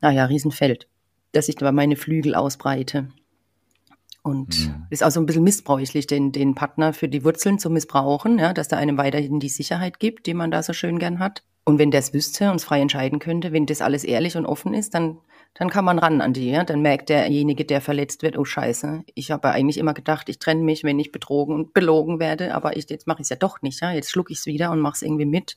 naja, 0.00 0.24
Riesenfeld, 0.26 0.86
dass 1.32 1.48
ich 1.48 1.56
da 1.56 1.72
meine 1.72 1.96
Flügel 1.96 2.34
ausbreite. 2.34 3.08
Und 4.22 4.68
mhm. 4.68 4.86
ist 4.90 5.02
auch 5.02 5.10
so 5.10 5.18
ein 5.18 5.26
bisschen 5.26 5.44
missbräuchlich, 5.44 6.06
den, 6.06 6.30
den 6.30 6.54
Partner 6.54 6.92
für 6.92 7.08
die 7.08 7.24
Wurzeln 7.24 7.58
zu 7.58 7.70
missbrauchen, 7.70 8.38
ja, 8.38 8.52
dass 8.52 8.68
er 8.68 8.78
einem 8.78 8.98
weiterhin 8.98 9.40
die 9.40 9.48
Sicherheit 9.48 9.98
gibt, 9.98 10.26
die 10.26 10.34
man 10.34 10.50
da 10.50 10.62
so 10.62 10.72
schön 10.72 10.98
gern 10.98 11.18
hat. 11.18 11.42
Und 11.64 11.78
wenn 11.78 11.90
der 11.90 12.00
es 12.00 12.12
wüsste 12.12 12.50
und 12.50 12.56
es 12.56 12.64
frei 12.64 12.80
entscheiden 12.80 13.18
könnte, 13.18 13.52
wenn 13.52 13.66
das 13.66 13.80
alles 13.80 14.04
ehrlich 14.04 14.36
und 14.36 14.46
offen 14.46 14.74
ist, 14.74 14.94
dann, 14.94 15.18
dann 15.54 15.68
kann 15.68 15.84
man 15.84 15.98
ran 15.98 16.20
an 16.20 16.32
die. 16.32 16.50
Ja? 16.50 16.64
Dann 16.64 16.80
merkt 16.80 17.08
derjenige, 17.08 17.64
der 17.64 17.80
verletzt 17.80 18.22
wird, 18.22 18.38
oh 18.38 18.44
Scheiße, 18.44 19.02
ich 19.14 19.30
habe 19.30 19.50
eigentlich 19.50 19.78
immer 19.78 19.94
gedacht, 19.94 20.28
ich 20.28 20.38
trenne 20.38 20.62
mich, 20.62 20.84
wenn 20.84 20.98
ich 20.98 21.12
betrogen 21.12 21.54
und 21.54 21.74
belogen 21.74 22.20
werde, 22.20 22.54
aber 22.54 22.76
ich, 22.76 22.88
jetzt 22.88 23.06
mache 23.06 23.18
ich 23.20 23.24
es 23.24 23.30
ja 23.30 23.36
doch 23.36 23.62
nicht. 23.62 23.80
Ja? 23.80 23.92
Jetzt 23.92 24.10
schluck 24.10 24.30
ich 24.30 24.38
es 24.38 24.46
wieder 24.46 24.70
und 24.70 24.80
mache 24.80 24.94
es 24.94 25.02
irgendwie 25.02 25.26
mit. 25.26 25.56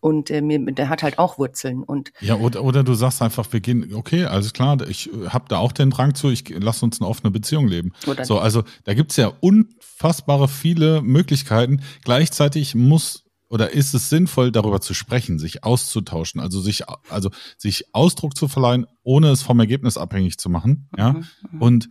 Und 0.00 0.30
äh, 0.30 0.40
mir, 0.42 0.60
der 0.72 0.88
hat 0.88 1.02
halt 1.02 1.18
auch 1.18 1.38
Wurzeln. 1.38 1.82
Und 1.82 2.12
ja, 2.20 2.36
oder, 2.36 2.62
oder 2.62 2.84
du 2.84 2.94
sagst 2.94 3.20
einfach, 3.20 3.52
wir 3.52 3.58
gehen, 3.58 3.92
okay, 3.94 4.26
alles 4.26 4.52
klar, 4.52 4.80
ich 4.88 5.10
habe 5.28 5.46
da 5.48 5.58
auch 5.58 5.72
den 5.72 5.90
Drang 5.90 6.14
zu, 6.14 6.30
ich 6.30 6.48
lass 6.50 6.84
uns 6.84 7.00
eine 7.00 7.08
offene 7.08 7.32
Beziehung 7.32 7.66
leben. 7.66 7.92
Oder 8.06 8.24
so, 8.24 8.38
also 8.38 8.62
da 8.84 8.94
gibt's 8.94 9.16
ja 9.16 9.32
unfassbare 9.40 10.46
viele 10.46 11.02
Möglichkeiten. 11.02 11.82
Gleichzeitig 12.04 12.76
muss 12.76 13.24
oder 13.48 13.70
ist 13.70 13.94
es 13.94 14.08
sinnvoll, 14.10 14.52
darüber 14.52 14.80
zu 14.80 14.94
sprechen, 14.94 15.38
sich 15.38 15.64
auszutauschen, 15.64 16.40
also 16.40 16.60
sich, 16.60 16.84
also 17.08 17.30
sich 17.56 17.94
Ausdruck 17.94 18.36
zu 18.36 18.48
verleihen, 18.48 18.86
ohne 19.02 19.30
es 19.30 19.42
vom 19.42 19.58
Ergebnis 19.60 19.96
abhängig 19.96 20.38
zu 20.38 20.50
machen. 20.50 20.88
Ja. 20.96 21.14
Mhm, 21.14 21.24
mhm. 21.52 21.62
und 21.62 21.88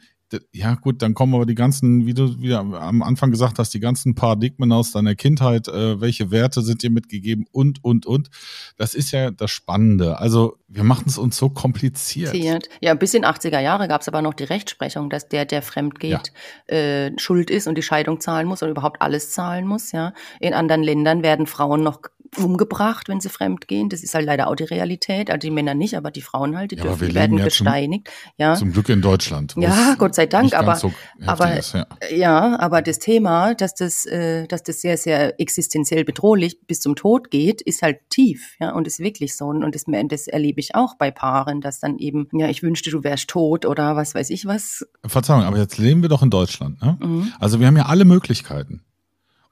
ja 0.52 0.76
gut, 0.76 1.02
dann 1.02 1.14
kommen 1.14 1.34
aber 1.36 1.46
die 1.46 1.56
ganzen, 1.56 2.06
wie 2.06 2.14
du 2.14 2.42
wieder 2.42 2.60
am 2.60 3.02
Anfang 3.02 3.32
gesagt 3.32 3.60
hast, 3.60 3.74
die 3.74 3.80
ganzen 3.80 4.16
Paradigmen 4.16 4.72
aus 4.72 4.92
deiner 4.92 5.16
Kindheit, 5.16 5.68
äh, 5.68 6.02
welche 6.02 6.32
Werte 6.32 6.62
sind 6.62 6.84
dir 6.84 6.90
mitgegeben 6.90 7.46
und, 7.52 7.84
und, 7.84 8.06
und. 8.06 8.30
Das 8.78 8.94
ist 8.94 9.12
ja 9.12 9.32
das 9.32 9.52
Spannende. 9.52 10.20
Also 10.20 10.58
wir 10.68 10.84
machen 10.84 11.06
es 11.08 11.18
uns 11.18 11.38
so 11.38 11.50
kompliziert. 11.50 12.34
Ja, 12.82 12.94
bis 12.94 13.14
in 13.14 13.24
80er 13.24 13.60
Jahre 13.60 13.88
gab 13.88 14.02
es 14.02 14.08
aber 14.08 14.22
noch 14.22 14.34
die 14.34 14.44
Rechtsprechung, 14.44 15.10
dass 15.10 15.30
der, 15.30 15.46
der 15.46 15.62
fremd 15.62 16.00
geht, 16.00 16.34
ja. 16.70 16.76
äh, 16.76 17.12
schuld 17.18 17.50
ist 17.50 17.68
und 17.68 17.76
die 17.76 17.84
Scheidung 17.84 18.20
zahlen 18.20 18.48
muss 18.48 18.62
und 18.62 18.70
überhaupt 18.70 19.02
alles 19.02 19.32
zahlen 19.32 19.66
muss. 19.66 19.92
Ja, 19.94 20.14
In 20.40 20.54
anderen 20.54 20.84
Ländern 20.84 21.24
werden 21.24 21.48
Frauen 21.48 21.84
noch 21.84 22.02
umgebracht, 22.38 23.10
wenn 23.10 23.20
sie 23.20 23.30
fremd 23.30 23.68
gehen. 23.68 23.90
Das 23.90 24.04
ist 24.04 24.14
halt 24.14 24.26
leider 24.26 24.48
auch 24.48 24.56
die 24.56 24.64
Realität. 24.64 25.30
Also 25.30 25.40
die 25.40 25.52
Männer 25.52 25.74
nicht, 25.74 25.96
aber 25.96 26.12
die 26.12 26.22
Frauen 26.22 26.58
halt, 26.58 26.72
die, 26.72 26.76
ja, 26.76 26.84
dürfen, 26.84 27.14
werden 27.14 27.38
ja 27.38 27.46
gesteinigt. 27.46 28.08
Zum, 28.08 28.34
ja. 28.38 28.56
zum 28.56 28.72
Glück 28.74 28.90
in 28.90 29.02
Deutschland. 29.02 29.54
Ja, 29.58 29.96
Gott 29.98 30.16
sei 30.16 30.26
Dank. 30.26 30.54
Aber, 30.54 30.76
so 30.76 30.94
aber 31.26 31.58
ist, 31.58 31.74
ja. 31.74 31.86
ja. 32.12 32.60
aber 32.60 32.82
das 32.82 33.00
Thema, 33.00 33.54
dass 33.54 33.76
das, 33.76 34.06
äh, 34.06 34.48
dass 34.48 34.64
das 34.64 34.82
sehr, 34.82 34.98
sehr 34.98 35.40
existenziell 35.40 36.04
bedrohlich 36.04 36.60
bis 36.68 36.80
zum 36.80 36.96
Tod 36.96 37.32
geht, 37.32 37.62
ist 37.62 37.82
halt 37.82 38.00
tief. 38.10 38.56
Ja, 38.60 38.72
und 38.72 38.88
ist 38.88 39.00
wirklich 39.00 39.36
so. 39.36 39.46
Und 39.46 39.74
das, 39.74 39.86
das 39.88 40.28
erlebe 40.28 40.60
ich 40.60 40.76
auch 40.76 40.96
bei 40.96 41.12
Paaren, 41.12 41.62
dass 41.62 41.80
dann 41.80 41.98
eben, 41.98 42.28
ja, 42.34 42.50
ich 42.50 42.64
wünschte, 42.64 42.92
du 42.92 43.04
wärst 43.04 43.30
tot 43.30 43.66
oder 43.66 43.96
was 43.96 44.16
weiß 44.16 44.30
ich 44.30 44.46
was. 44.46 44.86
Verzeihung, 45.06 45.44
aber 45.44 45.58
jetzt 45.58 45.78
leben 45.78 46.02
wir 46.02 46.10
doch 46.10 46.24
in 46.24 46.30
Deutschland. 46.30 46.82
Ne? 46.82 46.98
Mhm. 47.02 47.34
Also 47.40 47.60
wir 47.60 47.68
haben 47.68 47.78
ja 47.78 47.86
alle 47.86 48.06
Möglichkeiten 48.06 48.82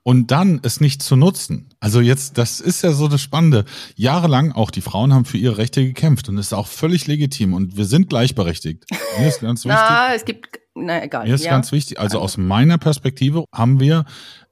und 0.06 0.30
dann 0.30 0.60
es 0.62 0.80
nicht 0.80 1.02
zu 1.02 1.16
nutzen. 1.16 1.74
Also 1.80 2.00
jetzt, 2.00 2.38
das 2.38 2.60
ist 2.62 2.84
ja 2.84 2.92
so 2.92 3.08
das 3.08 3.22
Spannende. 3.22 3.66
Jahrelang 3.96 4.52
auch 4.52 4.70
die 4.70 4.82
Frauen 4.82 5.12
haben 5.12 5.26
für 5.26 5.40
ihre 5.40 5.58
Rechte 5.58 5.84
gekämpft 5.84 6.30
und 6.30 6.36
das 6.36 6.48
ist 6.48 6.54
auch 6.54 6.68
völlig 6.68 7.08
legitim 7.08 7.56
und 7.56 7.76
wir 7.76 7.86
sind 7.86 8.08
gleichberechtigt. 8.08 8.86
Mir 9.18 9.28
ist 9.28 9.42
ganz 9.42 9.66
wichtig. 9.66 9.80
na, 9.80 10.14
es 10.14 10.24
gibt, 10.24 10.60
na 10.76 11.04
egal. 11.04 11.26
Mir 11.26 11.34
ist 11.34 11.44
ja. 11.44 11.50
ganz 11.50 11.72
wichtig. 11.72 12.00
Also 12.00 12.20
aus 12.20 12.38
meiner 12.38 12.78
Perspektive 12.78 13.46
haben 13.52 13.80
wir 13.80 14.06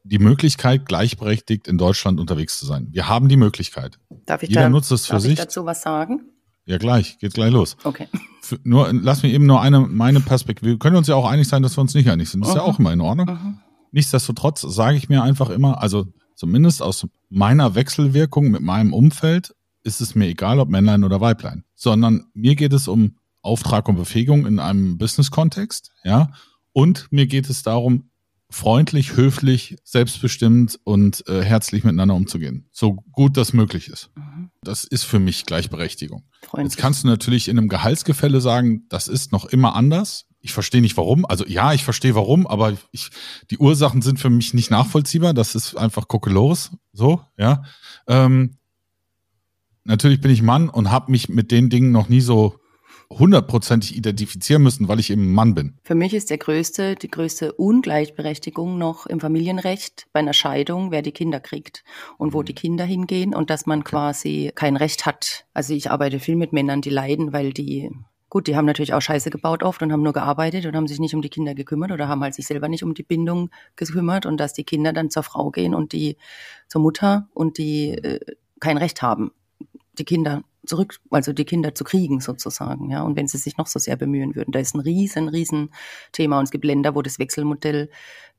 die 0.04 0.18
Möglichkeit, 0.18 0.88
gleichberechtigt 0.88 1.68
in 1.68 1.78
Deutschland 1.78 2.20
unterwegs 2.20 2.58
zu 2.58 2.66
sein. 2.66 2.88
Wir 2.90 3.08
haben 3.08 3.30
die 3.30 3.38
Möglichkeit. 3.38 4.00
Darf 4.26 4.42
ich, 4.42 4.50
Jeder 4.50 4.64
da, 4.64 4.70
nutzt 4.70 4.92
es 4.92 5.06
für 5.06 5.14
darf 5.14 5.22
sich. 5.22 5.34
Ich 5.34 5.40
dazu 5.40 5.66
was 5.68 5.84
sagen? 5.84 6.22
Ja, 6.66 6.80
gleich, 6.80 7.20
geht 7.20 7.36
gleich 7.36 7.52
los. 7.52 7.78
Okay. 7.84 8.08
Für, 8.42 8.58
nur, 8.64 8.92
lass 8.92 9.22
mir 9.22 9.30
eben 9.30 9.46
nur 9.46 9.62
eine, 9.62 9.82
meine 9.82 10.20
Perspektive. 10.20 10.72
Wir 10.72 10.80
können 10.80 10.96
uns 10.96 11.08
ja 11.08 11.14
auch 11.14 11.30
einig 11.30 11.48
sein, 11.48 11.62
dass 11.62 11.78
wir 11.78 11.82
uns 11.82 11.94
nicht 11.94 12.10
einig 12.10 12.30
sind. 12.30 12.42
Das 12.42 12.50
ist 12.50 12.56
-huh. 12.56 12.60
ja 12.60 12.64
auch 12.64 12.80
immer 12.80 12.92
in 12.92 13.02
Ordnung. 13.02 13.30
-huh. 13.30 13.54
Nichtsdestotrotz 13.94 14.62
sage 14.62 14.98
ich 14.98 15.08
mir 15.08 15.22
einfach 15.22 15.52
immer, 15.52 15.82
also 15.82 16.08
zumindest 16.36 16.82
aus 16.82 17.08
meiner 17.30 17.76
Wechselwirkung 17.76 18.50
mit 18.50 18.62
meinem 18.62 18.92
Umfeld 18.92 19.56
ist 19.84 20.02
es 20.02 20.16
mir 20.16 20.28
egal, 20.28 20.60
ob 20.60 20.68
Männlein 20.68 21.04
oder 21.04 21.22
Weiblein, 21.22 21.64
sondern 21.76 22.26
mir 22.34 22.56
geht 22.56 22.74
es 22.74 22.88
um 22.88 23.18
Auftrag 23.44 23.88
und 23.88 23.98
Befähigung 23.98 24.48
in 24.48 24.58
einem 24.60 24.98
Business-Kontext, 24.98 25.92
ja, 26.04 26.32
und 26.72 27.08
mir 27.12 27.28
geht 27.28 27.50
es 27.50 27.62
darum, 27.62 28.10
freundlich, 28.50 29.16
höflich, 29.16 29.78
selbstbestimmt 29.84 30.80
und 30.84 31.28
äh, 31.28 31.44
herzlich 31.44 31.84
miteinander 31.84 32.16
umzugehen, 32.16 32.68
so 32.72 32.94
gut 33.12 33.38
das 33.38 33.54
möglich 33.54 33.90
ist. 33.90 34.10
Mhm. 34.16 34.50
Das 34.64 34.86
ist 34.86 35.04
für 35.04 35.20
mich 35.20 35.46
Gleichberechtigung. 35.46 36.24
Freundlich. 36.42 36.74
Jetzt 36.74 36.82
kannst 36.82 37.04
du 37.04 37.08
natürlich 37.08 37.48
in 37.48 37.60
einem 37.60 37.70
Gehaltsgefälle 37.70 38.42
sagen, 38.42 38.86
das 38.90 39.08
ist 39.08 39.32
noch 39.32 39.46
immer 39.46 39.76
anders. 39.76 40.26
Ich 40.44 40.52
verstehe 40.52 40.82
nicht 40.82 40.98
warum. 40.98 41.26
Also 41.26 41.46
ja, 41.48 41.72
ich 41.72 41.86
verstehe 41.86 42.16
warum, 42.16 42.46
aber 42.46 42.74
ich, 42.92 43.10
die 43.50 43.58
Ursachen 43.58 44.02
sind 44.02 44.20
für 44.20 44.30
mich 44.30 44.54
nicht 44.54 44.70
nachvollziehbar. 44.70 45.34
Das 45.34 45.56
ist 45.56 45.76
einfach 45.78 46.10
Kokolores. 46.10 46.72
So, 46.92 47.22
ja. 47.38 47.64
Ähm, 48.08 48.58
natürlich 49.86 50.20
bin 50.20 50.32
ich 50.32 50.42
Mann 50.42 50.68
und 50.68 50.92
habe 50.92 51.12
mich 51.12 51.30
mit 51.30 51.50
den 51.50 51.70
Dingen 51.70 51.94
noch 51.94 52.10
nie 52.10 52.20
so 52.20 52.60
hundertprozentig 53.10 53.96
identifizieren 53.96 54.64
müssen, 54.64 54.90
weil 54.90 55.00
ich 55.00 55.12
eben 55.12 55.34
Mann 55.34 55.56
bin. 55.56 55.78
Für 55.84 55.96
mich 55.96 56.14
ist 56.14 56.30
der 56.30 56.40
größte, 56.40 56.96
die 56.96 57.10
größte 57.10 57.54
Ungleichberechtigung 57.54 58.78
noch 58.78 59.06
im 59.06 59.22
Familienrecht 59.22 60.08
bei 60.12 60.20
einer 60.20 60.34
Scheidung, 60.34 60.92
wer 60.92 61.04
die 61.04 61.14
Kinder 61.14 61.40
kriegt 61.40 61.86
und 62.18 62.34
wo 62.34 62.42
mhm. 62.42 62.46
die 62.46 62.56
Kinder 62.56 62.84
hingehen 62.84 63.34
und 63.34 63.50
dass 63.50 63.66
man 63.66 63.80
okay. 63.80 63.90
quasi 63.92 64.52
kein 64.54 64.76
Recht 64.76 65.06
hat. 65.06 65.46
Also 65.54 65.74
ich 65.74 65.90
arbeite 65.90 66.20
viel 66.20 66.36
mit 66.36 66.52
Männern, 66.52 66.82
die 66.82 66.90
leiden, 66.90 67.32
weil 67.32 67.54
die 67.54 67.92
Gut, 68.34 68.48
die 68.48 68.56
haben 68.56 68.66
natürlich 68.66 68.96
auch 68.96 69.00
Scheiße 69.00 69.30
gebaut 69.30 69.62
oft 69.62 69.84
und 69.84 69.92
haben 69.92 70.02
nur 70.02 70.12
gearbeitet 70.12 70.66
und 70.66 70.76
haben 70.76 70.88
sich 70.88 71.00
nicht 71.00 71.14
um 71.14 71.22
die 71.22 71.30
Kinder 71.30 71.54
gekümmert 71.54 71.92
oder 71.92 72.08
haben 72.08 72.24
halt 72.24 72.34
sich 72.34 72.48
selber 72.48 72.68
nicht 72.68 72.84
um 72.84 72.96
die 72.96 73.04
Bindung 73.04 73.52
gekümmert 73.76 74.26
und 74.26 74.38
dass 74.38 74.54
die 74.54 74.64
Kinder 74.64 74.92
dann 74.92 75.12
zur 75.12 75.22
Frau 75.22 75.52
gehen 75.52 75.76
und 75.76 75.94
die 75.94 76.18
zur 76.68 76.82
Mutter 76.82 77.30
und 77.36 77.60
die 77.60 77.92
äh, 77.92 78.20
kein 78.60 78.78
Recht 78.78 79.04
haben, 79.04 79.34
die 80.00 80.04
Kinder 80.04 80.42
zurück, 80.66 80.96
also 81.12 81.32
die 81.32 81.46
Kinder 81.46 81.76
zu 81.76 81.84
kriegen 81.84 82.22
sozusagen, 82.22 82.90
ja. 82.90 83.04
Und 83.04 83.16
wenn 83.18 83.28
sie 83.28 83.38
sich 83.38 83.58
noch 83.58 83.68
so 83.68 83.78
sehr 83.78 83.98
bemühen 83.98 84.34
würden, 84.34 84.52
da 84.52 84.58
ist 84.58 84.74
ein 84.74 84.80
riesen, 84.80 85.30
riesen 85.30 85.70
Thema. 86.12 86.40
Und 86.40 86.46
es 86.46 86.52
gibt 86.52 86.66
Länder, 86.66 86.96
wo 86.96 87.04
das 87.04 87.20
Wechselmodell 87.20 87.92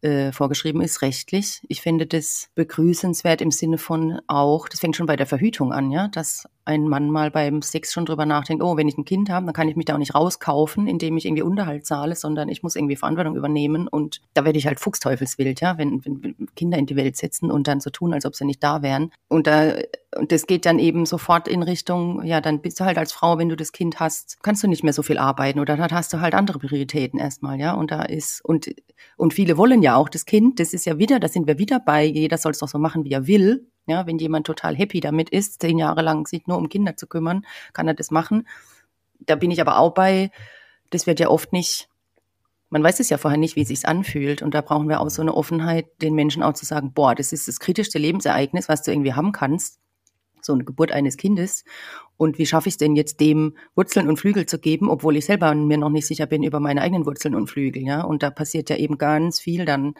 äh, 0.04 0.32
vorgeschrieben 0.32 0.82
ist, 0.82 1.02
rechtlich. 1.02 1.62
Ich 1.68 1.80
finde 1.80 2.06
das 2.06 2.50
begrüßenswert 2.54 3.40
im 3.40 3.50
Sinne 3.50 3.78
von 3.78 4.20
auch, 4.26 4.68
das 4.68 4.80
fängt 4.80 4.96
schon 4.96 5.06
bei 5.06 5.16
der 5.16 5.26
Verhütung 5.26 5.72
an, 5.72 5.90
ja, 5.90 6.08
dass 6.08 6.46
ein 6.66 6.88
Mann 6.88 7.10
mal 7.10 7.30
beim 7.30 7.62
Sex 7.62 7.92
schon 7.92 8.06
drüber 8.06 8.24
nachdenkt, 8.24 8.62
oh, 8.62 8.76
wenn 8.76 8.88
ich 8.88 8.96
ein 8.96 9.04
Kind 9.04 9.28
habe, 9.28 9.46
dann 9.46 9.54
kann 9.54 9.68
ich 9.68 9.76
mich 9.76 9.84
da 9.84 9.94
auch 9.94 9.98
nicht 9.98 10.14
rauskaufen, 10.14 10.86
indem 10.86 11.16
ich 11.16 11.26
irgendwie 11.26 11.42
Unterhalt 11.42 11.86
zahle, 11.86 12.16
sondern 12.16 12.48
ich 12.48 12.62
muss 12.62 12.76
irgendwie 12.76 12.96
Verantwortung 12.96 13.36
übernehmen 13.36 13.86
und 13.86 14.22
da 14.32 14.44
werde 14.44 14.58
ich 14.58 14.66
halt 14.66 14.80
fuchsteufelswild, 14.80 15.60
ja, 15.60 15.76
wenn, 15.76 16.04
wenn 16.04 16.34
Kinder 16.56 16.78
in 16.78 16.86
die 16.86 16.96
Welt 16.96 17.16
setzen 17.16 17.50
und 17.50 17.68
dann 17.68 17.80
so 17.80 17.90
tun, 17.90 18.14
als 18.14 18.24
ob 18.24 18.34
sie 18.34 18.46
nicht 18.46 18.62
da 18.62 18.82
wären. 18.82 19.10
Und 19.28 19.46
da, 19.46 19.74
und 20.16 20.32
das 20.32 20.46
geht 20.46 20.64
dann 20.64 20.78
eben 20.78 21.04
sofort 21.04 21.48
in 21.48 21.62
Richtung, 21.62 22.22
ja, 22.24 22.40
dann 22.40 22.60
bist 22.60 22.80
du 22.80 22.84
halt 22.84 22.96
als 22.96 23.12
Frau, 23.12 23.38
wenn 23.38 23.48
du 23.48 23.56
das 23.56 23.72
Kind 23.72 24.00
hast, 24.00 24.42
kannst 24.42 24.62
du 24.62 24.68
nicht 24.68 24.84
mehr 24.84 24.92
so 24.92 25.02
viel 25.02 25.18
arbeiten 25.18 25.60
oder 25.60 25.76
dann 25.76 25.90
hast 25.90 26.12
du 26.12 26.20
halt 26.20 26.34
andere 26.34 26.58
Prioritäten 26.58 27.18
erstmal, 27.18 27.60
ja, 27.60 27.74
und 27.74 27.90
da 27.90 28.02
ist, 28.02 28.42
und, 28.42 28.74
und 29.18 29.34
viele 29.34 29.58
wollen 29.58 29.82
ja 29.82 29.93
auch 29.94 30.08
das 30.08 30.26
Kind, 30.26 30.60
das 30.60 30.74
ist 30.74 30.86
ja 30.86 30.98
wieder, 30.98 31.20
da 31.20 31.28
sind 31.28 31.46
wir 31.46 31.58
wieder 31.58 31.80
bei, 31.80 32.04
jeder 32.04 32.38
soll 32.38 32.52
es 32.52 32.58
doch 32.58 32.68
so 32.68 32.78
machen, 32.78 33.04
wie 33.04 33.12
er 33.12 33.26
will, 33.26 33.66
ja, 33.86 34.06
wenn 34.06 34.18
jemand 34.18 34.46
total 34.46 34.76
happy 34.76 35.00
damit 35.00 35.30
ist, 35.30 35.60
zehn 35.60 35.78
Jahre 35.78 36.02
lang 36.02 36.26
sich 36.26 36.46
nur 36.46 36.58
um 36.58 36.68
Kinder 36.68 36.96
zu 36.96 37.06
kümmern, 37.06 37.44
kann 37.72 37.88
er 37.88 37.94
das 37.94 38.10
machen. 38.10 38.46
Da 39.20 39.36
bin 39.36 39.50
ich 39.50 39.60
aber 39.60 39.78
auch 39.78 39.92
bei, 39.92 40.30
das 40.90 41.06
wird 41.06 41.20
ja 41.20 41.28
oft 41.28 41.52
nicht, 41.52 41.88
man 42.70 42.82
weiß 42.82 43.00
es 43.00 43.10
ja 43.10 43.18
vorher 43.18 43.38
nicht, 43.38 43.56
wie 43.56 43.62
es 43.62 43.68
sich 43.68 43.86
anfühlt. 43.86 44.42
Und 44.42 44.54
da 44.54 44.60
brauchen 44.60 44.88
wir 44.88 45.00
auch 45.00 45.10
so 45.10 45.22
eine 45.22 45.34
Offenheit, 45.34 45.86
den 46.02 46.14
Menschen 46.14 46.42
auch 46.42 46.54
zu 46.54 46.64
sagen, 46.64 46.92
boah, 46.92 47.14
das 47.14 47.32
ist 47.32 47.46
das 47.46 47.60
kritischste 47.60 47.98
Lebensereignis, 47.98 48.68
was 48.68 48.82
du 48.82 48.90
irgendwie 48.90 49.12
haben 49.12 49.32
kannst 49.32 49.78
so 50.44 50.52
eine 50.52 50.64
Geburt 50.64 50.92
eines 50.92 51.16
Kindes. 51.16 51.64
Und 52.16 52.38
wie 52.38 52.46
schaffe 52.46 52.68
ich 52.68 52.74
es 52.74 52.78
denn 52.78 52.94
jetzt, 52.94 53.20
dem 53.20 53.56
Wurzeln 53.74 54.08
und 54.08 54.18
Flügel 54.18 54.46
zu 54.46 54.58
geben, 54.58 54.88
obwohl 54.88 55.16
ich 55.16 55.24
selber 55.24 55.54
mir 55.54 55.78
noch 55.78 55.90
nicht 55.90 56.06
sicher 56.06 56.26
bin 56.26 56.42
über 56.42 56.60
meine 56.60 56.80
eigenen 56.80 57.06
Wurzeln 57.06 57.34
und 57.34 57.48
Flügel, 57.48 57.82
ja? 57.82 58.02
Und 58.02 58.22
da 58.22 58.30
passiert 58.30 58.70
ja 58.70 58.76
eben 58.76 58.98
ganz 58.98 59.40
viel 59.40 59.64
dann 59.64 59.94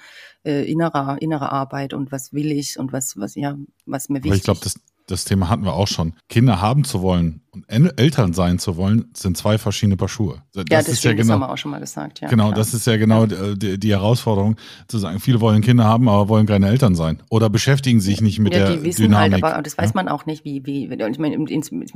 äh, 0.45 0.71
innerer 0.71 1.21
innerer 1.21 1.51
Arbeit 1.51 1.93
und 1.93 2.13
was 2.13 2.33
will 2.33 2.53
ich 2.53 2.79
und 2.79 2.93
was 2.93 3.17
was 3.17 3.35
ja 3.35 3.57
was 3.87 4.09
mir 4.09 4.23
wichtig. 4.23 4.31
Aber 4.31 4.37
ich 4.37 4.43
glaube, 4.45 4.61
das 4.63 4.81
das 5.07 5.25
Thema 5.25 5.49
hatten 5.49 5.65
wir 5.65 5.75
auch 5.75 5.89
schon. 5.89 6.15
Kinder 6.29 6.61
haben 6.61 6.85
zu 6.85 7.03
wollen 7.03 7.45
und 7.55 7.69
Eltern 7.69 8.33
sein 8.33 8.59
zu 8.59 8.77
wollen, 8.77 9.07
sind 9.15 9.37
zwei 9.37 9.59
verschiedene 9.59 9.97
Paar 9.97 10.09
Schuhe. 10.09 10.43
Das 10.53 10.65
ja, 10.69 10.79
das, 10.79 10.89
ist 10.89 11.05
ja 11.05 11.13
genau, 11.13 11.23
das 11.23 11.31
haben 11.31 11.41
wir 11.41 11.51
auch 11.51 11.57
schon 11.57 11.71
mal 11.71 11.81
gesagt. 11.81 12.21
Ja, 12.21 12.29
genau, 12.29 12.47
klar. 12.47 12.57
das 12.57 12.75
ist 12.75 12.87
ja 12.87 12.97
genau 12.97 13.27
ja. 13.27 13.55
Die, 13.55 13.79
die, 13.79 13.91
Herausforderung, 13.91 14.57
zu 14.89 14.99
sagen, 14.99 15.21
viele 15.21 15.41
wollen 15.41 15.63
Kinder 15.63 15.85
haben, 15.85 16.09
aber 16.09 16.29
wollen 16.29 16.47
keine 16.47 16.69
Eltern 16.69 16.95
sein. 16.95 17.23
Oder 17.31 17.51
beschäftigen 17.51 18.01
sich 18.01 18.21
nicht 18.21 18.39
mit 18.39 18.55
ja, 18.55 18.67
der 18.67 18.77
die 18.77 18.85
wissen 18.85 19.03
Dynamik. 19.03 19.43
Halt, 19.43 19.55
aber 19.55 19.63
das 19.63 19.79
weiß 19.79 19.95
man 19.95 20.09
auch 20.09 20.27
nicht, 20.27 20.45
wie, 20.45 20.67
wie, 20.67 20.85
ich 20.87 21.19
meine, 21.19 21.39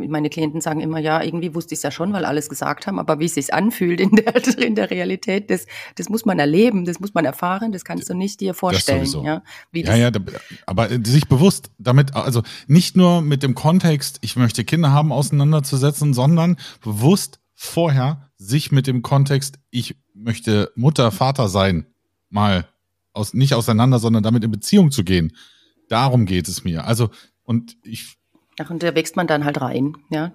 meine 0.08 0.30
Klienten 0.30 0.60
sagen 0.60 0.80
immer, 0.80 0.98
ja, 0.98 1.22
irgendwie 1.22 1.54
wusste 1.54 1.74
ich 1.74 1.78
es 1.78 1.82
ja 1.82 1.90
schon, 1.90 2.12
weil 2.12 2.24
alles 2.24 2.48
gesagt 2.48 2.86
haben, 2.86 2.98
aber 2.98 3.18
wie 3.18 3.24
es 3.24 3.34
sich 3.34 3.52
anfühlt 3.52 4.00
in 4.00 4.10
der, 4.12 4.34
in 4.58 4.74
der 4.74 4.90
Realität, 4.90 5.50
das, 5.50 5.66
das 5.96 6.08
muss 6.08 6.24
man 6.24 6.38
erleben, 6.38 6.84
das 6.84 7.00
muss 7.00 7.14
man 7.14 7.24
erfahren, 7.24 7.72
das 7.72 7.84
kannst 7.84 8.08
du 8.08 8.14
nicht 8.14 8.40
dir 8.40 8.54
vorstellen. 8.54 9.06
Ja, 9.24 9.42
ja, 9.72 9.96
ja, 9.96 10.10
aber 10.66 10.88
sich 11.04 11.26
bewusst 11.28 11.70
damit, 11.78 12.14
also 12.14 12.42
nicht 12.66 12.96
nur 12.98 13.22
mit 13.22 13.42
dem 13.42 13.54
Kontext, 13.54 14.18
ich 14.20 14.36
möchte 14.36 14.64
Kinder 14.64 14.92
haben, 14.92 15.10
auseinanderzusetzen, 15.12 16.12
sondern 16.12 16.58
bewusst 16.82 17.40
vorher 17.54 18.30
sich 18.36 18.70
mit 18.70 18.86
dem 18.86 19.00
Kontext, 19.02 19.58
ich 19.70 19.96
möchte 20.12 20.70
Mutter, 20.76 21.10
Vater 21.10 21.48
sein, 21.48 21.86
mal 22.28 22.68
aus, 23.14 23.32
nicht 23.32 23.54
auseinander, 23.54 23.98
sondern 23.98 24.22
damit 24.22 24.44
in 24.44 24.50
Beziehung 24.50 24.90
zu 24.90 25.02
gehen. 25.02 25.32
Darum 25.88 26.26
geht 26.26 26.48
es 26.48 26.64
mir. 26.64 26.84
Also, 26.84 27.08
und 27.42 27.76
ich. 27.82 28.18
Ach, 28.60 28.70
und 28.70 28.82
da 28.82 28.94
wächst 28.94 29.16
man 29.16 29.26
dann 29.26 29.44
halt 29.44 29.60
rein, 29.60 29.94
ja. 30.10 30.32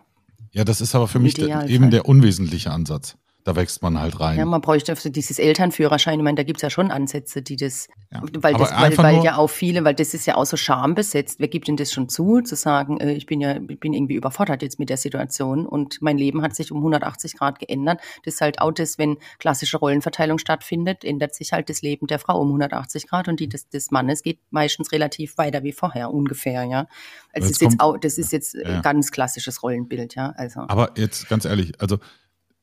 Ja, 0.52 0.64
das 0.64 0.82
ist 0.82 0.96
aber 0.96 1.08
für 1.08 1.20
mich 1.20 1.36
der, 1.36 1.68
eben 1.68 1.92
der 1.92 2.08
unwesentliche 2.08 2.72
Ansatz 2.72 3.18
da 3.44 3.56
wächst 3.56 3.82
man 3.82 4.00
halt 4.00 4.20
rein. 4.20 4.38
Ja, 4.38 4.46
man 4.46 4.62
bräuchte 4.62 4.94
also 4.94 5.10
dieses 5.10 5.38
Elternführerschein. 5.38 6.20
Ich 6.20 6.24
meine, 6.24 6.36
da 6.36 6.44
gibt's 6.44 6.62
ja 6.62 6.70
schon 6.70 6.92
Ansätze, 6.92 7.42
die 7.42 7.58
das, 7.58 7.90
ja. 8.12 8.22
weil 8.40 8.54
das, 8.54 8.72
weil, 8.72 8.98
weil 8.98 9.24
ja 9.24 9.38
auch 9.38 9.50
viele, 9.50 9.84
weil 9.84 9.96
das 9.96 10.14
ist 10.14 10.26
ja 10.26 10.36
auch 10.36 10.46
so 10.46 10.56
schambesetzt. 10.56 11.40
Wer 11.40 11.50
gibt 11.50 11.68
denn 11.68 11.76
das 11.76 11.92
schon 11.92 12.08
zu, 12.08 12.42
zu 12.42 12.56
sagen, 12.56 13.00
äh, 13.02 13.14
ich 13.14 13.26
bin 13.26 13.42
ja, 13.42 13.58
ich 13.68 13.80
bin 13.80 13.94
irgendwie 13.94 14.16
überfordert 14.16 14.62
jetzt 14.62 14.80
mit 14.80 14.90
der 14.90 14.98
Situation 14.98 15.66
und 15.66 16.02
mein 16.02 16.18
Leben 16.18 16.42
hat 16.42 16.56
sich 16.56 16.72
um 16.72 16.78
180 16.78 17.38
Grad 17.38 17.60
geändert. 17.60 18.00
Das 18.24 18.36
ist 18.36 18.42
halt 18.42 18.62
auch 18.62 18.72
das, 18.72 18.98
wenn 18.98 19.18
klassische 19.40 19.78
Rollenverteilung 19.78 20.38
stattfindet, 20.38 21.04
ändert 21.04 21.36
sich 21.36 21.52
halt 21.52 21.70
das 21.70 21.82
Leben 21.82 22.08
der 22.08 22.20
Frau 22.20 22.40
um 22.40 22.48
180 22.48 23.08
Grad 23.08 23.28
und 23.28 23.42
die 23.42 23.50
des, 23.50 23.68
des 23.68 23.92
Mannes 23.92 24.24
geht 24.24 24.40
meistens 24.52 24.94
relativ 24.94 25.38
weiter 25.38 25.64
wie 25.64 25.74
vorher, 25.74 26.14
ungefähr, 26.14 26.64
ja. 26.64 26.88
Also 27.34 27.48
das 27.48 27.52
ist 27.52 27.62
jetzt 27.62 27.80
auch, 27.80 27.98
das 27.98 28.18
ist 28.18 28.32
jetzt 28.32 28.54
ja. 28.54 28.80
ganz 28.80 29.12
klassisches 29.12 29.64
Rollenbild, 29.64 30.16
ja. 30.16 30.34
Also. 30.38 30.62
Aber 30.62 30.92
jetzt 30.96 31.28
ganz 31.28 31.44
ehrlich, 31.44 31.74
also 31.82 31.98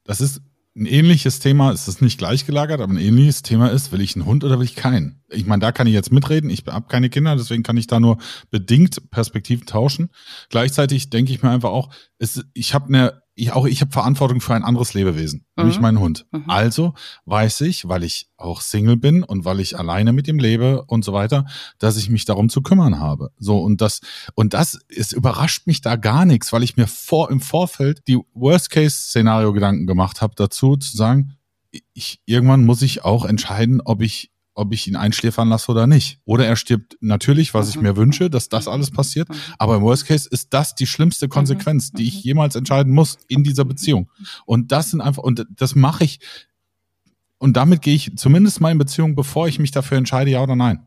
das 0.05 0.21
ist 0.21 0.41
ein 0.77 0.87
ähnliches 0.87 1.41
Thema, 1.41 1.73
es 1.73 1.89
ist 1.89 2.01
nicht 2.01 2.19
gleichgelagert, 2.19 2.81
aber 2.81 2.93
ein 2.93 2.99
ähnliches 2.99 3.43
Thema 3.43 3.69
ist, 3.69 3.91
will 3.91 4.01
ich 4.01 4.15
einen 4.15 4.25
Hund 4.25 4.45
oder 4.45 4.59
will 4.59 4.65
ich 4.65 4.77
keinen? 4.77 5.23
Ich 5.29 5.45
meine, 5.47 5.61
da 5.61 5.73
kann 5.73 5.87
ich 5.87 5.93
jetzt 5.95 6.13
mitreden, 6.13 6.49
ich 6.49 6.65
habe 6.67 6.87
keine 6.89 7.11
Kinder, 7.11 7.35
deswegen 7.35 7.63
kann 7.63 7.77
ich 7.77 7.89
da 7.89 7.99
nur 7.99 8.19
bedingt 8.51 9.11
Perspektiven 9.11 9.67
tauschen. 9.67 10.11
Gleichzeitig 10.49 11.11
denke 11.11 11.33
ich 11.33 11.43
mir 11.43 11.51
einfach 11.51 11.71
auch, 11.71 11.93
es, 12.19 12.45
ich 12.55 12.73
habe 12.73 12.87
eine 12.87 13.23
ich 13.41 13.53
auch 13.53 13.67
ich 13.67 13.81
habe 13.81 13.91
Verantwortung 13.91 14.41
für 14.41 14.55
ein 14.55 14.65
anderes 14.65 14.95
Lebewesen, 14.95 15.41
mhm. 15.41 15.63
nämlich 15.63 15.81
meinen 15.81 15.99
Hund. 15.99 16.27
Mhm. 16.31 16.45
Also 16.49 16.95
weiß 17.25 17.63
ich, 17.63 17.89
weil 17.89 18.05
ich 18.05 18.29
auch 18.37 18.61
Single 18.61 18.97
bin 18.97 19.23
und 19.23 19.45
weil 19.45 19.61
ich 19.61 19.79
alleine 19.79 20.13
mit 20.13 20.29
ihm 20.29 20.39
lebe 20.39 20.85
und 20.87 21.05
so 21.05 21.13
weiter, 21.13 21.47
dass 21.79 21.97
ich 21.97 22.11
mich 22.11 22.25
darum 22.25 22.49
zu 22.49 22.63
kümmern 22.63 22.99
habe. 22.99 23.31
So 23.39 23.59
und 23.59 23.81
das 23.81 24.01
und 24.35 24.55
das 24.55 24.79
es 24.89 25.13
überrascht 25.13 25.67
mich 25.67 25.81
da 25.81 25.97
gar 25.97 26.25
nichts, 26.25 26.53
weil 26.53 26.63
ich 26.63 26.77
mir 26.77 26.87
vor 26.87 27.31
im 27.31 27.41
Vorfeld 27.41 28.03
die 28.09 28.19
Worst 28.35 28.71
Case 28.71 28.97
Szenario 28.97 29.53
Gedanken 29.53 29.87
gemacht 29.87 30.21
habe 30.21 30.35
dazu 30.37 30.77
zu 30.77 30.97
sagen, 30.97 31.37
ich 31.95 32.21
irgendwann 32.27 32.65
muss 32.65 32.83
ich 32.83 33.05
auch 33.05 33.25
entscheiden, 33.25 33.81
ob 33.81 34.03
ich 34.03 34.31
ob 34.61 34.73
ich 34.73 34.87
ihn 34.87 34.97
einschläfern 34.97 35.49
lasse 35.49 35.71
oder 35.71 35.87
nicht. 35.87 36.21
Oder 36.25 36.47
er 36.47 36.57
stirbt 36.57 36.97
natürlich, 37.01 37.55
was 37.55 37.69
ich 37.71 37.77
mhm. 37.77 37.83
mir 37.83 37.97
wünsche, 37.97 38.31
dass 38.31 38.49
das 38.49 38.69
alles 38.69 38.91
passiert. 38.91 39.29
Mhm. 39.29 39.35
Aber 39.59 39.77
im 39.77 39.83
Worst 39.83 40.07
Case 40.07 40.29
ist 40.31 40.53
das 40.53 40.75
die 40.75 40.87
schlimmste 40.87 41.27
mhm. 41.27 41.31
Konsequenz, 41.31 41.93
die 41.93 42.07
ich 42.07 42.23
jemals 42.23 42.55
entscheiden 42.55 42.93
muss 42.93 43.19
in 43.29 43.43
dieser 43.43 43.65
Beziehung. 43.65 44.11
Und 44.47 44.71
das 44.73 44.91
sind 44.91 45.01
einfach, 45.01 45.23
und 45.23 45.47
das 45.51 45.75
mache 45.75 46.05
ich, 46.05 46.21
und 47.39 47.57
damit 47.57 47.83
gehe 47.83 47.95
ich 47.95 48.17
zumindest 48.17 48.61
mal 48.61 48.71
in 48.71 48.79
Beziehung, 48.79 49.15
bevor 49.17 49.49
ich 49.49 49.59
mich 49.59 49.71
dafür 49.71 49.97
entscheide, 49.97 50.31
ja 50.31 50.43
oder 50.43 50.57
nein. 50.57 50.87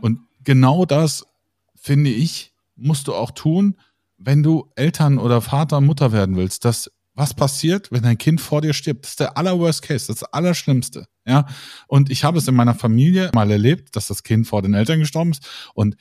Und 0.00 0.20
genau 0.42 0.86
das, 0.86 1.26
finde 1.74 2.10
ich, 2.10 2.54
musst 2.74 3.08
du 3.08 3.14
auch 3.14 3.30
tun, 3.30 3.76
wenn 4.16 4.42
du 4.42 4.70
Eltern 4.76 5.18
oder 5.18 5.42
Vater, 5.42 5.82
Mutter 5.82 6.12
werden 6.12 6.36
willst, 6.36 6.64
dass 6.64 6.90
was 7.14 7.34
passiert, 7.34 7.90
wenn 7.92 8.02
dein 8.02 8.18
Kind 8.18 8.40
vor 8.40 8.60
dir 8.60 8.72
stirbt. 8.72 9.04
Das 9.04 9.10
ist 9.12 9.20
der 9.20 9.36
aller 9.36 9.58
Worst 9.58 9.82
Case, 9.82 10.06
das 10.06 10.22
Allerschlimmste. 10.22 11.06
Ja, 11.26 11.46
und 11.88 12.10
ich 12.10 12.24
habe 12.24 12.38
es 12.38 12.46
in 12.46 12.54
meiner 12.54 12.74
Familie 12.74 13.30
mal 13.34 13.50
erlebt, 13.50 13.96
dass 13.96 14.06
das 14.06 14.22
Kind 14.22 14.46
vor 14.46 14.62
den 14.62 14.74
Eltern 14.74 15.00
gestorben 15.00 15.32
ist. 15.32 15.46
Und 15.74 15.96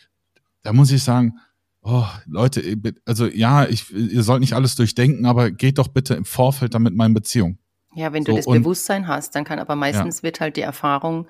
da 0.61 0.71
muss 0.71 0.91
ich 0.91 1.03
sagen, 1.03 1.39
oh, 1.81 2.05
Leute, 2.27 2.61
also 3.05 3.25
ja, 3.25 3.65
ich, 3.65 3.91
ihr 3.91 4.23
sollt 4.23 4.41
nicht 4.41 4.53
alles 4.53 4.75
durchdenken, 4.75 5.25
aber 5.25 5.51
geht 5.51 5.79
doch 5.79 5.87
bitte 5.87 6.13
im 6.13 6.25
Vorfeld 6.25 6.75
damit 6.75 6.95
meine 6.95 7.13
Beziehung. 7.13 7.57
Ja, 7.95 8.13
wenn 8.13 8.23
du 8.23 8.33
so, 8.33 8.37
das 8.37 8.47
und, 8.47 8.61
Bewusstsein 8.61 9.07
hast, 9.07 9.35
dann 9.35 9.45
kann 9.45 9.57
aber 9.57 9.75
meistens 9.75 10.17
ja. 10.17 10.23
wird 10.23 10.39
halt 10.41 10.57
die 10.57 10.61
Erfahrung 10.61 11.27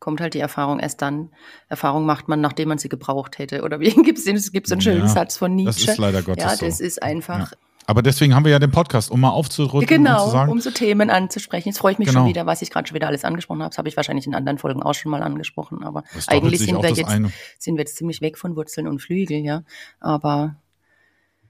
kommt 0.00 0.20
halt 0.20 0.34
die 0.34 0.40
Erfahrung 0.40 0.78
erst 0.78 1.02
dann. 1.02 1.30
Erfahrung 1.68 2.06
macht 2.06 2.28
man, 2.28 2.40
nachdem 2.40 2.68
man 2.68 2.78
sie 2.78 2.88
gebraucht 2.88 3.38
hätte. 3.38 3.62
Oder 3.62 3.80
wie 3.80 3.90
gibt 3.90 4.18
es 4.18 4.24
gibt's 4.52 4.72
einen 4.72 4.80
schönen 4.80 5.00
ja, 5.00 5.08
Satz 5.08 5.36
von 5.36 5.54
Nietzsche? 5.54 5.86
Das 5.86 5.94
ist 5.94 5.98
leider 5.98 6.22
Gottes 6.22 6.44
Ja, 6.44 6.56
das 6.56 6.78
so. 6.78 6.84
ist 6.84 7.02
einfach, 7.02 7.52
ja. 7.52 7.58
Aber 7.88 8.02
deswegen 8.02 8.34
haben 8.34 8.44
wir 8.44 8.52
ja 8.52 8.58
den 8.58 8.70
Podcast, 8.70 9.10
um 9.10 9.18
mal 9.18 9.30
aufzurücken 9.30 9.86
genau, 9.86 10.20
und 10.20 10.26
zu 10.26 10.32
sagen. 10.32 10.52
um 10.52 10.60
so 10.60 10.70
Themen 10.70 11.08
anzusprechen. 11.08 11.70
Jetzt 11.70 11.78
freue 11.78 11.92
ich 11.92 11.98
mich 11.98 12.08
genau. 12.08 12.20
schon 12.20 12.28
wieder, 12.28 12.44
was 12.44 12.60
ich 12.60 12.68
gerade 12.68 12.86
schon 12.86 12.94
wieder 12.94 13.06
alles 13.06 13.24
angesprochen 13.24 13.62
habe. 13.62 13.70
Das 13.70 13.78
habe 13.78 13.88
ich 13.88 13.96
wahrscheinlich 13.96 14.26
in 14.26 14.34
anderen 14.34 14.58
Folgen 14.58 14.82
auch 14.82 14.92
schon 14.92 15.10
mal 15.10 15.22
angesprochen. 15.22 15.82
Aber 15.82 16.04
eigentlich 16.26 16.60
sind 16.60 16.82
wir, 16.82 16.90
jetzt, 16.90 17.10
sind 17.58 17.76
wir 17.76 17.80
jetzt 17.80 17.96
ziemlich 17.96 18.20
weg 18.20 18.36
von 18.36 18.56
Wurzeln 18.56 18.88
und 18.88 19.00
Flügel, 19.00 19.38
ja. 19.38 19.62
Aber 20.00 20.56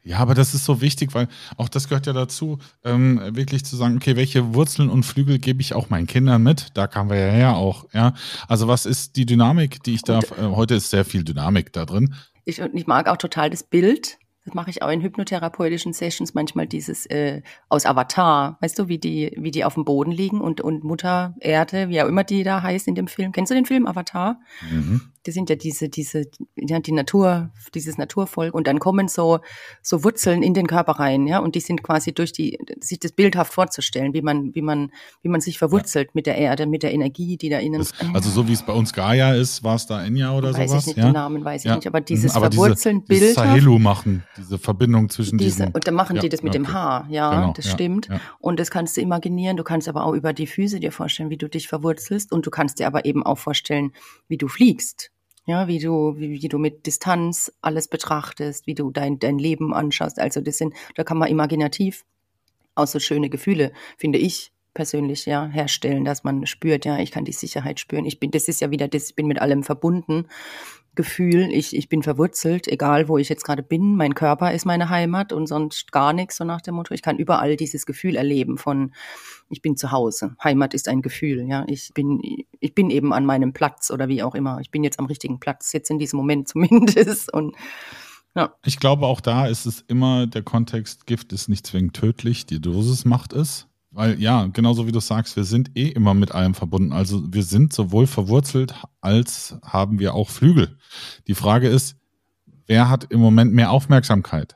ja, 0.04 0.18
aber 0.18 0.34
das 0.34 0.54
ist 0.54 0.64
so 0.64 0.80
wichtig, 0.80 1.12
weil 1.12 1.26
auch 1.56 1.68
das 1.68 1.88
gehört 1.88 2.06
ja 2.06 2.12
dazu, 2.12 2.58
ähm, 2.84 3.20
wirklich 3.32 3.64
zu 3.64 3.74
sagen, 3.74 3.96
okay, 3.96 4.14
welche 4.14 4.54
Wurzeln 4.54 4.90
und 4.90 5.02
Flügel 5.02 5.40
gebe 5.40 5.60
ich 5.60 5.74
auch 5.74 5.90
meinen 5.90 6.06
Kindern 6.06 6.44
mit? 6.44 6.68
Da 6.74 6.86
kamen 6.86 7.10
wir 7.10 7.18
ja 7.18 7.32
her 7.32 7.56
auch, 7.56 7.84
ja. 7.92 8.14
Also 8.46 8.68
was 8.68 8.86
ist 8.86 9.16
die 9.16 9.26
Dynamik, 9.26 9.82
die 9.82 9.94
ich 9.94 10.02
da, 10.02 10.20
äh, 10.20 10.42
heute 10.52 10.76
ist 10.76 10.90
sehr 10.90 11.04
viel 11.04 11.24
Dynamik 11.24 11.72
da 11.72 11.84
drin. 11.84 12.14
Ich, 12.44 12.60
ich 12.60 12.86
mag 12.86 13.08
auch 13.08 13.16
total 13.16 13.50
das 13.50 13.64
Bild, 13.64 14.18
das 14.48 14.54
mache 14.54 14.70
ich 14.70 14.82
auch 14.82 14.88
in 14.88 15.02
hypnotherapeutischen 15.02 15.92
Sessions 15.92 16.32
manchmal 16.32 16.66
dieses 16.66 17.04
äh, 17.06 17.42
aus 17.68 17.84
Avatar, 17.84 18.56
weißt 18.60 18.78
du, 18.78 18.88
wie 18.88 18.98
die, 18.98 19.32
wie 19.36 19.50
die 19.50 19.64
auf 19.64 19.74
dem 19.74 19.84
Boden 19.84 20.10
liegen 20.10 20.40
und, 20.40 20.60
und 20.60 20.84
Mutter 20.84 21.34
Erde, 21.40 21.90
wie 21.90 22.00
auch 22.00 22.08
immer 22.08 22.24
die 22.24 22.42
da 22.44 22.62
heißt 22.62 22.88
in 22.88 22.94
dem 22.94 23.08
Film. 23.08 23.32
Kennst 23.32 23.50
du 23.50 23.54
den 23.54 23.66
Film 23.66 23.86
Avatar? 23.86 24.40
Mhm. 24.70 25.02
Die 25.26 25.32
sind 25.32 25.50
ja 25.50 25.56
diese, 25.56 25.90
diese, 25.90 26.24
ja, 26.56 26.78
die 26.80 26.92
Natur, 26.92 27.50
dieses 27.74 27.98
Naturvolk 27.98 28.54
und 28.54 28.66
dann 28.66 28.78
kommen 28.78 29.08
so, 29.08 29.40
so 29.82 30.02
Wurzeln 30.02 30.42
in 30.42 30.54
den 30.54 30.66
Körper 30.66 30.92
rein, 30.92 31.26
ja, 31.26 31.40
und 31.40 31.54
die 31.54 31.60
sind 31.60 31.82
quasi 31.82 32.14
durch 32.14 32.32
die, 32.32 32.58
sich 32.80 32.98
das 32.98 33.12
bildhaft 33.12 33.52
vorzustellen, 33.52 34.14
wie 34.14 34.22
man, 34.22 34.54
wie 34.54 34.62
man, 34.62 34.90
wie 35.20 35.28
man 35.28 35.42
sich 35.42 35.58
verwurzelt 35.58 36.08
ja. 36.08 36.12
mit 36.14 36.26
der 36.26 36.38
Erde, 36.38 36.66
mit 36.66 36.82
der 36.82 36.94
Energie, 36.94 37.36
die 37.36 37.50
da 37.50 37.58
innen. 37.58 37.80
Das, 37.80 37.92
also 38.14 38.30
so 38.30 38.48
wie 38.48 38.54
es 38.54 38.62
bei 38.62 38.72
uns 38.72 38.94
Gaia 38.94 39.34
ist, 39.34 39.62
war 39.62 39.74
es 39.74 39.86
da 39.86 40.02
Enya 40.02 40.34
oder 40.34 40.54
weiß 40.54 40.70
sowas? 40.70 40.72
Weiß 40.72 40.80
ich 40.82 40.86
nicht, 40.86 40.96
ja? 40.96 41.04
den 41.04 41.12
Namen 41.12 41.44
weiß 41.44 41.64
ich 41.66 41.74
nicht, 41.74 41.86
aber 41.86 42.00
dieses 42.00 42.34
aber 42.34 42.50
Verwurzeln, 42.50 43.04
diese, 43.04 43.20
Bild. 43.20 43.34
Sahelu 43.34 43.78
machen, 43.78 44.24
diese 44.38 44.58
Verbindung 44.58 45.08
zwischen 45.08 45.38
diese, 45.38 45.56
diesen. 45.58 45.74
Und 45.74 45.86
dann 45.86 45.94
machen 45.94 46.18
die 46.20 46.28
das 46.28 46.42
mit 46.42 46.54
okay. 46.54 46.62
dem 46.62 46.72
Haar, 46.72 47.06
ja, 47.10 47.30
genau, 47.30 47.52
das 47.52 47.70
stimmt. 47.70 48.08
Und 48.38 48.58
das 48.60 48.70
kannst 48.70 48.96
du 48.96 49.00
imaginieren, 49.00 49.56
du 49.56 49.64
kannst 49.64 49.88
aber 49.88 50.04
auch 50.04 50.14
über 50.14 50.32
die 50.32 50.46
Füße 50.46 50.80
dir 50.80 50.92
vorstellen, 50.92 51.30
wie 51.30 51.36
du 51.36 51.48
dich 51.48 51.68
verwurzelst 51.68 52.32
und 52.32 52.46
du 52.46 52.50
kannst 52.50 52.78
dir 52.78 52.86
aber 52.86 53.04
eben 53.04 53.24
auch 53.24 53.38
vorstellen, 53.38 53.92
wie 54.28 54.38
du 54.38 54.48
fliegst 54.48 55.10
ja, 55.48 55.66
wie 55.66 55.78
du, 55.78 56.14
wie, 56.18 56.42
wie, 56.42 56.48
du 56.48 56.58
mit 56.58 56.84
Distanz 56.84 57.50
alles 57.62 57.88
betrachtest, 57.88 58.66
wie 58.66 58.74
du 58.74 58.90
dein, 58.90 59.18
dein 59.18 59.38
Leben 59.38 59.72
anschaust. 59.72 60.18
Also 60.18 60.42
das 60.42 60.58
sind, 60.58 60.74
da 60.94 61.04
kann 61.04 61.16
man 61.16 61.30
imaginativ 61.30 62.04
auch 62.74 62.86
so 62.86 63.00
schöne 63.00 63.30
Gefühle, 63.30 63.72
finde 63.96 64.18
ich 64.18 64.52
persönlich, 64.74 65.24
ja, 65.24 65.46
herstellen, 65.46 66.04
dass 66.04 66.22
man 66.22 66.46
spürt, 66.46 66.84
ja, 66.84 66.98
ich 66.98 67.10
kann 67.10 67.24
die 67.24 67.32
Sicherheit 67.32 67.80
spüren. 67.80 68.04
Ich 68.04 68.20
bin, 68.20 68.30
das 68.30 68.46
ist 68.46 68.60
ja 68.60 68.70
wieder, 68.70 68.88
das, 68.88 69.08
ich 69.08 69.16
bin 69.16 69.26
mit 69.26 69.40
allem 69.40 69.64
verbunden. 69.64 70.26
Gefühl, 70.98 71.50
ich, 71.52 71.76
ich 71.76 71.88
bin 71.88 72.02
verwurzelt, 72.02 72.66
egal 72.66 73.06
wo 73.06 73.18
ich 73.18 73.28
jetzt 73.28 73.44
gerade 73.44 73.62
bin, 73.62 73.94
mein 73.94 74.16
Körper 74.16 74.52
ist 74.52 74.66
meine 74.66 74.88
Heimat 74.90 75.32
und 75.32 75.46
sonst 75.46 75.92
gar 75.92 76.12
nichts, 76.12 76.38
so 76.38 76.44
nach 76.44 76.60
dem 76.60 76.74
Motto. 76.74 76.92
Ich 76.92 77.02
kann 77.02 77.18
überall 77.18 77.54
dieses 77.54 77.86
Gefühl 77.86 78.16
erleben 78.16 78.58
von, 78.58 78.92
ich 79.48 79.62
bin 79.62 79.76
zu 79.76 79.92
Hause. 79.92 80.34
Heimat 80.42 80.74
ist 80.74 80.88
ein 80.88 81.00
Gefühl, 81.00 81.46
ja. 81.48 81.64
Ich 81.68 81.92
bin, 81.94 82.20
ich 82.58 82.74
bin 82.74 82.90
eben 82.90 83.12
an 83.12 83.24
meinem 83.24 83.52
Platz 83.52 83.92
oder 83.92 84.08
wie 84.08 84.24
auch 84.24 84.34
immer. 84.34 84.58
Ich 84.60 84.72
bin 84.72 84.82
jetzt 84.82 84.98
am 84.98 85.06
richtigen 85.06 85.38
Platz, 85.38 85.72
jetzt 85.72 85.88
in 85.88 86.00
diesem 86.00 86.16
Moment 86.16 86.48
zumindest 86.48 87.32
und 87.32 87.54
ja. 88.34 88.52
Ich 88.64 88.80
glaube, 88.80 89.06
auch 89.06 89.20
da 89.20 89.46
ist 89.46 89.66
es 89.66 89.84
immer 89.86 90.26
der 90.26 90.42
Kontext, 90.42 91.06
Gift 91.06 91.32
ist 91.32 91.48
nicht 91.48 91.64
zwingend 91.64 91.94
tödlich, 91.94 92.44
die 92.44 92.60
Dosis 92.60 93.04
macht 93.04 93.32
es. 93.32 93.67
Weil 93.98 94.20
ja, 94.20 94.46
genauso 94.46 94.86
wie 94.86 94.92
du 94.92 95.00
sagst, 95.00 95.34
wir 95.34 95.42
sind 95.42 95.76
eh 95.76 95.88
immer 95.88 96.14
mit 96.14 96.30
allem 96.30 96.54
verbunden. 96.54 96.92
Also 96.92 97.20
wir 97.32 97.42
sind 97.42 97.72
sowohl 97.72 98.06
verwurzelt 98.06 98.72
als 99.00 99.56
haben 99.64 99.98
wir 99.98 100.14
auch 100.14 100.30
Flügel. 100.30 100.78
Die 101.26 101.34
Frage 101.34 101.66
ist, 101.66 101.96
wer 102.68 102.88
hat 102.88 103.10
im 103.10 103.18
Moment 103.18 103.52
mehr 103.54 103.72
Aufmerksamkeit? 103.72 104.54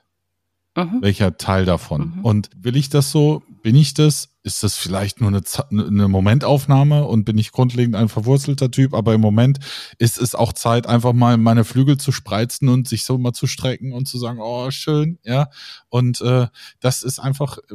Mhm. 0.76 1.02
Welcher 1.02 1.38
Teil 1.38 1.64
davon? 1.64 2.18
Mhm. 2.18 2.24
Und 2.24 2.50
will 2.56 2.76
ich 2.76 2.88
das 2.88 3.10
so? 3.10 3.42
Bin 3.64 3.74
ich 3.74 3.94
das? 3.94 4.28
Ist 4.44 4.62
das 4.62 4.76
vielleicht 4.76 5.20
nur 5.20 5.30
eine, 5.30 5.42
eine 5.70 6.06
Momentaufnahme 6.06 7.04
und 7.04 7.24
bin 7.24 7.36
ich 7.36 7.50
grundlegend 7.50 7.96
ein 7.96 8.08
verwurzelter 8.08 8.70
Typ? 8.70 8.94
Aber 8.94 9.12
im 9.12 9.20
Moment 9.20 9.58
ist 9.98 10.18
es 10.18 10.36
auch 10.36 10.52
Zeit, 10.52 10.86
einfach 10.86 11.12
mal 11.12 11.36
meine 11.36 11.64
Flügel 11.64 11.96
zu 11.96 12.12
spreizen 12.12 12.68
und 12.68 12.86
sich 12.86 13.04
so 13.04 13.18
mal 13.18 13.32
zu 13.32 13.48
strecken 13.48 13.92
und 13.92 14.06
zu 14.06 14.18
sagen, 14.18 14.38
oh, 14.40 14.70
schön, 14.70 15.18
ja. 15.24 15.48
Und 15.88 16.20
äh, 16.20 16.46
das 16.78 17.02
ist 17.02 17.18
einfach, 17.18 17.58
äh, 17.58 17.74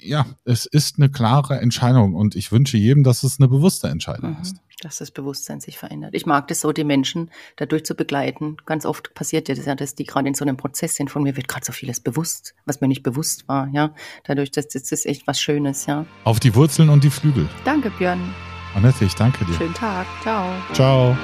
ja, 0.00 0.26
es 0.44 0.66
ist 0.66 0.98
eine 0.98 1.10
klare 1.10 1.58
Entscheidung 1.60 2.14
und 2.14 2.36
ich 2.36 2.52
wünsche 2.52 2.76
jedem, 2.76 3.02
dass 3.02 3.22
es 3.22 3.40
eine 3.40 3.48
bewusste 3.48 3.88
Entscheidung 3.88 4.36
mhm, 4.36 4.42
ist. 4.42 4.56
Dass 4.80 4.98
das 4.98 5.10
Bewusstsein 5.10 5.60
sich 5.60 5.78
verändert. 5.78 6.14
Ich 6.14 6.26
mag 6.26 6.48
das 6.48 6.60
so, 6.60 6.72
die 6.72 6.84
Menschen 6.84 7.30
dadurch 7.56 7.84
zu 7.84 7.94
begleiten. 7.94 8.56
Ganz 8.66 8.84
oft 8.84 9.14
passiert 9.14 9.48
ja 9.48 9.54
das 9.54 9.66
ja, 9.66 9.74
dass 9.74 9.94
die 9.94 10.04
gerade 10.04 10.28
in 10.28 10.34
so 10.34 10.44
einem 10.44 10.56
Prozess 10.56 10.94
sind. 10.94 11.10
Von 11.10 11.22
mir 11.22 11.36
wird 11.36 11.48
gerade 11.48 11.64
so 11.64 11.72
vieles 11.72 12.00
bewusst, 12.00 12.54
was 12.64 12.80
mir 12.80 12.88
nicht 12.88 13.02
bewusst 13.02 13.48
war, 13.48 13.68
ja. 13.72 13.94
Dadurch, 14.24 14.50
das, 14.50 14.68
das 14.68 14.90
ist 14.90 15.06
echt 15.06 15.26
was 15.26 15.40
Schönes, 15.40 15.86
ja. 15.86 16.06
Auf 16.24 16.40
die 16.40 16.54
Wurzeln 16.54 16.88
und 16.88 17.04
die 17.04 17.10
Flügel. 17.10 17.48
Danke, 17.64 17.90
Björn. 17.90 18.34
Annette, 18.74 19.04
ich 19.04 19.14
danke 19.14 19.44
dir. 19.44 19.54
Schönen 19.54 19.74
Tag. 19.74 20.06
Ciao. 20.22 20.50
Ciao. 20.72 21.16